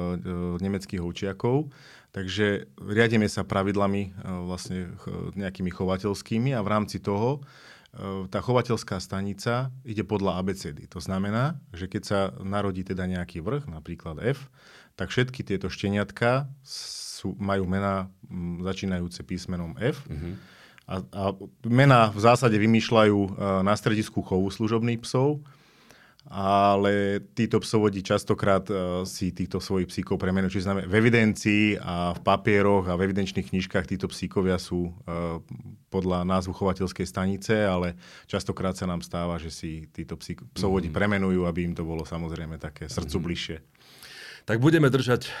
nemeckých 0.62 1.02
ovčiakov, 1.02 1.66
takže 2.14 2.70
riadíme 2.78 3.26
sa 3.26 3.42
pravidlami 3.42 4.14
vlastne 4.46 4.94
nejakými 5.34 5.68
chovateľskými 5.68 6.54
a 6.54 6.62
v 6.62 6.68
rámci 6.70 7.02
toho 7.02 7.42
tá 8.30 8.38
chovateľská 8.38 9.02
stanica 9.02 9.74
ide 9.82 10.06
podľa 10.06 10.38
ABCD. 10.38 10.86
To 10.94 11.02
znamená, 11.02 11.58
že 11.74 11.90
keď 11.90 12.02
sa 12.02 12.20
narodí 12.38 12.86
teda 12.86 13.10
nejaký 13.10 13.42
vrch, 13.42 13.66
napríklad 13.66 14.22
F, 14.22 14.46
tak 14.94 15.10
všetky 15.10 15.42
tieto 15.42 15.66
šteniatka 15.66 16.46
sú, 16.62 17.34
majú 17.38 17.66
mená 17.66 18.10
začínajúce 18.62 19.26
písmenom 19.26 19.74
F. 19.78 20.06
Mm-hmm. 20.06 20.34
A, 20.88 20.94
a 21.04 21.24
mená 21.66 22.08
v 22.14 22.20
zásade 22.22 22.56
vymýšľajú 22.56 23.18
uh, 23.18 23.30
na 23.66 23.74
stredisku 23.76 24.24
chovu 24.24 24.48
služobných 24.48 25.04
psov 25.04 25.42
ale 26.28 27.24
títo 27.32 27.56
psovodi 27.64 28.04
častokrát 28.04 28.68
uh, 28.68 29.02
si 29.08 29.32
týchto 29.32 29.64
svojich 29.64 29.88
psíkov 29.88 30.20
premenujú. 30.20 30.60
Čiže 30.60 30.66
znamená, 30.68 30.84
v 30.84 30.94
evidencii 31.00 31.80
a 31.80 32.12
v 32.12 32.20
papieroch 32.20 32.84
a 32.84 33.00
v 33.00 33.08
evidenčných 33.08 33.48
knižkách 33.48 33.88
títo 33.88 34.12
psíkovia 34.12 34.60
sú 34.60 34.92
uh, 34.92 35.40
podľa 35.88 36.28
názvu 36.28 36.52
chovateľskej 36.52 37.06
stanice, 37.08 37.64
ale 37.64 37.96
častokrát 38.28 38.76
sa 38.76 38.84
nám 38.84 39.00
stáva, 39.00 39.40
že 39.40 39.48
si 39.48 39.88
títo 39.88 40.20
psík, 40.20 40.44
psovodi 40.52 40.92
mm. 40.92 40.96
premenujú, 41.00 41.48
aby 41.48 41.64
im 41.64 41.72
to 41.72 41.88
bolo 41.88 42.04
samozrejme 42.04 42.60
také 42.60 42.92
srdcu 42.92 43.16
mm. 43.16 43.24
bližšie. 43.24 43.56
Tak 44.44 44.60
budeme 44.60 44.92
držať 44.92 45.32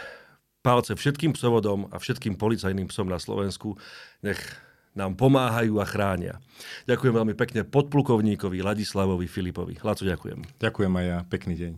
palce 0.64 0.96
všetkým 0.96 1.36
psovodom 1.36 1.92
a 1.92 2.00
všetkým 2.00 2.40
policajným 2.40 2.88
psom 2.88 3.12
na 3.12 3.20
Slovensku. 3.20 3.76
Nech 4.24 4.40
nám 4.96 5.16
pomáhajú 5.18 5.80
a 5.80 5.86
chránia. 5.88 6.40
Ďakujem 6.88 7.14
veľmi 7.14 7.34
pekne 7.36 7.64
podplukovníkovi 7.66 8.64
Ladislavovi 8.64 9.26
Filipovi. 9.28 9.80
Laco, 9.82 10.04
ďakujem. 10.06 10.60
Ďakujem 10.60 10.92
aj 10.92 11.04
ja. 11.04 11.18
Pekný 11.28 11.54
deň. 11.56 11.72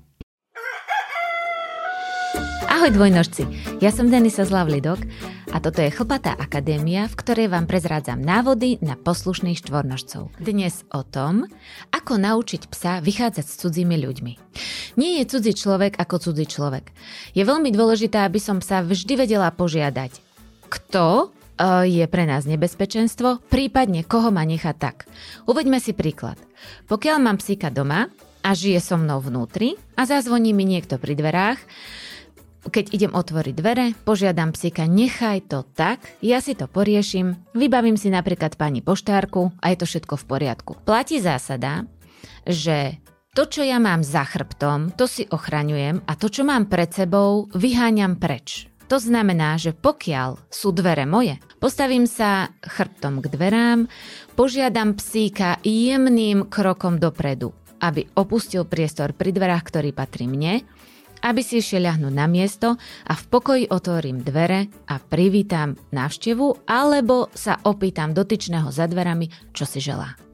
Ahoj 2.81 2.97
dvojnožci, 2.97 3.45
ja 3.85 3.93
som 3.93 4.09
Denisa 4.09 4.49
Zlavlidok 4.49 5.05
a 5.53 5.61
toto 5.61 5.85
je 5.85 5.93
Chlpatá 5.93 6.33
akadémia, 6.33 7.13
v 7.13 7.19
ktorej 7.19 7.53
vám 7.53 7.69
prezrádzam 7.69 8.17
návody 8.17 8.81
na 8.81 8.97
poslušných 8.97 9.61
štvornožcov. 9.61 10.33
Dnes 10.41 10.89
o 10.89 11.05
tom, 11.05 11.45
ako 11.93 12.17
naučiť 12.17 12.73
psa 12.73 13.05
vychádzať 13.05 13.45
s 13.45 13.59
cudzími 13.61 14.01
ľuďmi. 14.01 14.33
Nie 14.97 15.21
je 15.21 15.29
cudzí 15.29 15.53
človek 15.53 16.01
ako 16.01 16.25
cudzí 16.25 16.49
človek. 16.49 16.89
Je 17.37 17.45
veľmi 17.45 17.69
dôležité, 17.69 18.25
aby 18.25 18.41
som 18.41 18.65
sa 18.65 18.81
vždy 18.81 19.29
vedela 19.29 19.53
požiadať, 19.53 20.17
kto 20.73 21.37
je 21.85 22.05
pre 22.09 22.25
nás 22.25 22.49
nebezpečenstvo, 22.49 23.45
prípadne 23.53 24.03
koho 24.09 24.33
má 24.33 24.43
nechať 24.49 24.77
tak. 24.81 24.97
Uveďme 25.45 25.77
si 25.77 25.93
príklad. 25.93 26.41
Pokiaľ 26.89 27.17
mám 27.21 27.37
psíka 27.37 27.69
doma 27.69 28.09
a 28.41 28.51
žije 28.57 28.81
so 28.81 28.97
mnou 28.97 29.21
vnútri 29.21 29.77
a 29.97 30.09
zazvoní 30.09 30.57
mi 30.57 30.65
niekto 30.65 30.97
pri 30.97 31.13
dverách, 31.13 31.61
keď 32.61 32.93
idem 32.93 33.13
otvoriť 33.17 33.55
dvere, 33.57 33.97
požiadam 34.05 34.53
psíka, 34.53 34.85
nechaj 34.85 35.49
to 35.49 35.65
tak, 35.73 36.05
ja 36.21 36.45
si 36.45 36.53
to 36.53 36.69
poriešim, 36.69 37.37
vybavím 37.57 37.97
si 37.97 38.13
napríklad 38.13 38.61
pani 38.61 38.85
poštárku 38.85 39.49
a 39.65 39.73
je 39.73 39.81
to 39.81 39.87
všetko 39.89 40.21
v 40.21 40.25
poriadku. 40.29 40.73
Platí 40.85 41.25
zásada, 41.25 41.89
že 42.45 43.01
to, 43.33 43.49
čo 43.49 43.65
ja 43.65 43.81
mám 43.81 44.05
za 44.05 44.29
chrbtom, 44.29 44.93
to 44.93 45.09
si 45.09 45.25
ochraňujem 45.25 46.05
a 46.05 46.13
to, 46.21 46.29
čo 46.29 46.45
mám 46.45 46.69
pred 46.69 46.93
sebou, 46.93 47.49
vyháňam 47.57 48.21
preč. 48.21 48.69
To 48.91 48.99
znamená, 48.99 49.55
že 49.55 49.71
pokiaľ 49.71 50.51
sú 50.51 50.75
dvere 50.75 51.07
moje, 51.07 51.39
postavím 51.61 52.09
sa 52.09 52.51
chrbtom 52.65 53.21
k 53.21 53.31
dverám, 53.31 53.87
požiadam 54.35 54.97
psíka 54.97 55.61
jemným 55.61 56.49
krokom 56.49 56.97
dopredu, 56.97 57.53
aby 57.85 58.09
opustil 58.17 58.65
priestor 58.65 59.13
pri 59.13 59.31
dverách, 59.31 59.65
ktorý 59.69 59.93
patrí 59.93 60.25
mne, 60.27 60.65
aby 61.21 61.41
si 61.45 61.61
išiel 61.61 61.85
ľahnúť 61.85 62.15
na 62.17 62.25
miesto 62.25 62.81
a 63.05 63.13
v 63.13 63.25
pokoji 63.29 63.65
otvorím 63.69 64.25
dvere 64.25 64.73
a 64.89 64.97
privítam 64.97 65.77
návštevu 65.93 66.65
alebo 66.65 67.29
sa 67.37 67.61
opýtam 67.69 68.17
dotyčného 68.17 68.73
za 68.73 68.89
dverami, 68.89 69.29
čo 69.53 69.69
si 69.69 69.85
želá. 69.85 70.30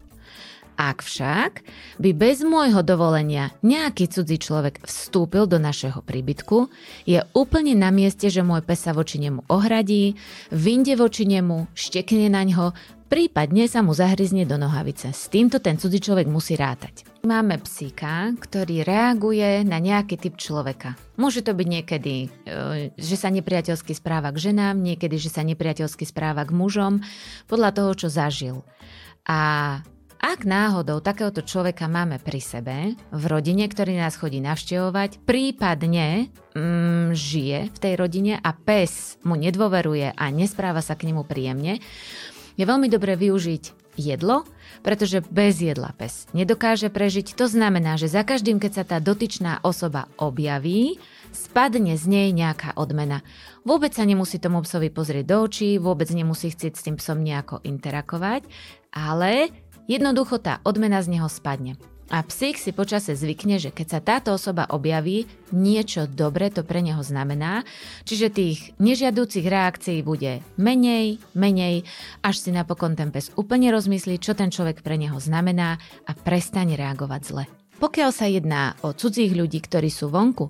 Ak 0.76 1.00
však 1.00 1.64
by 1.96 2.10
bez 2.12 2.44
môjho 2.44 2.84
dovolenia 2.84 3.56
nejaký 3.64 4.12
cudzí 4.12 4.36
človek 4.36 4.84
vstúpil 4.84 5.48
do 5.48 5.56
našeho 5.56 6.04
príbytku, 6.04 6.68
je 7.08 7.24
úplne 7.32 7.72
na 7.72 7.88
mieste, 7.88 8.28
že 8.28 8.44
môj 8.44 8.60
pes 8.60 8.84
sa 8.84 8.92
voči 8.92 9.16
nemu 9.16 9.48
ohradí, 9.48 10.20
vinde 10.52 10.92
voči 11.00 11.24
nemu, 11.24 11.72
štekne 11.72 12.28
na 12.28 12.44
ňo, 12.44 12.76
prípadne 13.08 13.64
sa 13.72 13.80
mu 13.80 13.96
zahryzne 13.96 14.44
do 14.44 14.60
nohavice. 14.60 15.16
S 15.16 15.32
týmto 15.32 15.64
ten 15.64 15.80
cudzí 15.80 15.96
človek 15.96 16.28
musí 16.28 16.60
rátať. 16.60 17.08
Máme 17.24 17.56
psíka, 17.64 18.36
ktorý 18.36 18.84
reaguje 18.84 19.64
na 19.64 19.80
nejaký 19.80 20.20
typ 20.20 20.36
človeka. 20.36 20.92
Môže 21.16 21.40
to 21.40 21.56
byť 21.56 21.68
niekedy, 21.72 22.28
e, 22.28 22.28
že 23.00 23.16
sa 23.16 23.32
nepriateľsky 23.32 23.96
správa 23.96 24.28
k 24.28 24.52
ženám, 24.52 24.76
niekedy, 24.76 25.16
že 25.16 25.32
sa 25.32 25.40
nepriateľsky 25.40 26.04
správa 26.04 26.44
k 26.44 26.52
mužom, 26.52 27.00
podľa 27.48 27.70
toho, 27.72 27.90
čo 27.96 28.08
zažil. 28.12 28.60
A 29.26 29.80
ak 30.16 30.48
náhodou 30.48 31.04
takéhoto 31.04 31.44
človeka 31.44 31.86
máme 31.86 32.16
pri 32.20 32.40
sebe, 32.40 32.76
v 33.12 33.24
rodine, 33.28 33.68
ktorý 33.68 33.96
nás 34.00 34.16
chodí 34.16 34.40
navštevovať, 34.40 35.22
prípadne 35.24 36.32
mm, 36.56 37.12
žije 37.12 37.58
v 37.72 37.78
tej 37.78 37.94
rodine 38.00 38.34
a 38.40 38.50
pes 38.56 39.20
mu 39.22 39.36
nedôveruje 39.36 40.16
a 40.16 40.24
nespráva 40.32 40.80
sa 40.80 40.96
k 40.96 41.12
nemu 41.12 41.24
príjemne, 41.28 41.78
je 42.56 42.64
veľmi 42.64 42.88
dobré 42.88 43.20
využiť 43.20 43.96
jedlo, 44.00 44.44
pretože 44.84 45.24
bez 45.28 45.60
jedla 45.60 45.92
pes 45.96 46.28
nedokáže 46.36 46.92
prežiť. 46.92 47.36
To 47.36 47.48
znamená, 47.48 47.96
že 47.96 48.12
za 48.12 48.24
každým, 48.24 48.60
keď 48.60 48.72
sa 48.72 48.84
tá 48.84 48.96
dotyčná 49.00 49.60
osoba 49.64 50.08
objaví, 50.20 51.00
spadne 51.32 51.96
z 52.00 52.04
nej 52.08 52.28
nejaká 52.32 52.76
odmena. 52.76 53.20
Vôbec 53.66 53.92
sa 53.92 54.08
nemusí 54.08 54.40
tomu 54.40 54.64
psovi 54.64 54.88
pozrieť 54.88 55.24
do 55.26 55.36
očí, 55.44 55.76
vôbec 55.76 56.08
nemusí 56.12 56.48
chcieť 56.52 56.72
s 56.72 56.84
tým 56.86 56.96
psom 56.96 57.20
nejako 57.20 57.60
interakovať, 57.60 58.48
ale 58.96 59.52
Jednoducho 59.86 60.42
tá 60.42 60.58
odmena 60.66 60.98
z 60.98 61.14
neho 61.14 61.30
spadne. 61.30 61.78
A 62.06 62.22
psík 62.22 62.54
si 62.54 62.70
počase 62.70 63.18
zvykne, 63.18 63.58
že 63.58 63.74
keď 63.74 63.86
sa 63.86 64.00
táto 64.02 64.30
osoba 64.30 64.70
objaví, 64.70 65.26
niečo 65.50 66.06
dobre 66.06 66.54
to 66.54 66.62
pre 66.62 66.78
neho 66.78 67.02
znamená, 67.02 67.66
čiže 68.06 68.30
tých 68.30 68.58
nežiadúcich 68.78 69.42
reakcií 69.42 70.06
bude 70.06 70.38
menej, 70.54 71.18
menej, 71.34 71.82
až 72.22 72.36
si 72.38 72.50
napokon 72.54 72.94
ten 72.94 73.10
pes 73.10 73.34
úplne 73.34 73.74
rozmyslí, 73.74 74.22
čo 74.22 74.38
ten 74.38 74.54
človek 74.54 74.86
pre 74.86 74.94
neho 74.94 75.18
znamená 75.18 75.82
a 76.06 76.12
prestane 76.14 76.78
reagovať 76.78 77.22
zle. 77.26 77.44
Pokiaľ 77.76 78.10
sa 78.14 78.24
jedná 78.24 78.72
o 78.80 78.96
cudzích 78.96 79.36
ľudí, 79.36 79.60
ktorí 79.60 79.92
sú 79.92 80.08
vonku 80.08 80.48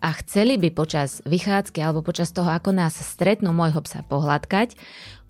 a 0.00 0.08
chceli 0.24 0.56
by 0.56 0.72
počas 0.72 1.20
vychádzky 1.28 1.84
alebo 1.84 2.00
počas 2.00 2.32
toho, 2.32 2.48
ako 2.48 2.72
nás 2.72 2.96
stretnú 2.96 3.52
môjho 3.52 3.84
psa 3.84 4.00
pohľadkať, 4.00 4.72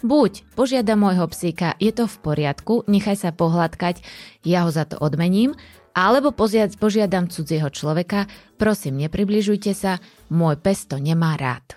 buď 0.02 0.44
požiada 0.58 0.98
môjho 0.98 1.26
psíka, 1.30 1.74
je 1.78 1.94
to 1.94 2.10
v 2.10 2.16
poriadku, 2.20 2.74
nechaj 2.90 3.16
sa 3.16 3.30
pohľadkať, 3.30 4.02
ja 4.46 4.66
ho 4.66 4.70
za 4.70 4.84
to 4.86 5.00
odmením, 5.00 5.56
alebo 5.92 6.32
požiadam 6.34 7.28
cudzieho 7.28 7.68
človeka, 7.68 8.26
prosím, 8.56 9.00
nepribližujte 9.06 9.72
sa, 9.72 10.00
môj 10.32 10.60
pes 10.60 10.88
to 10.88 11.00
nemá 11.00 11.36
rád. 11.36 11.76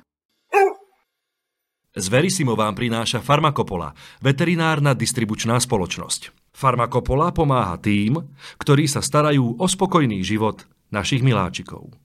Z 1.95 2.11
Verisimo 2.11 2.59
vám 2.59 2.75
prináša 2.75 3.23
Farmakopola, 3.23 3.95
veterinárna 4.19 4.91
distribučná 4.91 5.55
spoločnosť. 5.63 6.51
Farmakopola 6.51 7.31
pomáha 7.31 7.79
tým, 7.79 8.19
ktorí 8.59 8.83
sa 8.87 8.99
starajú 8.99 9.55
o 9.55 9.65
spokojný 9.67 10.19
život 10.19 10.67
našich 10.91 11.23
miláčikov. 11.23 11.95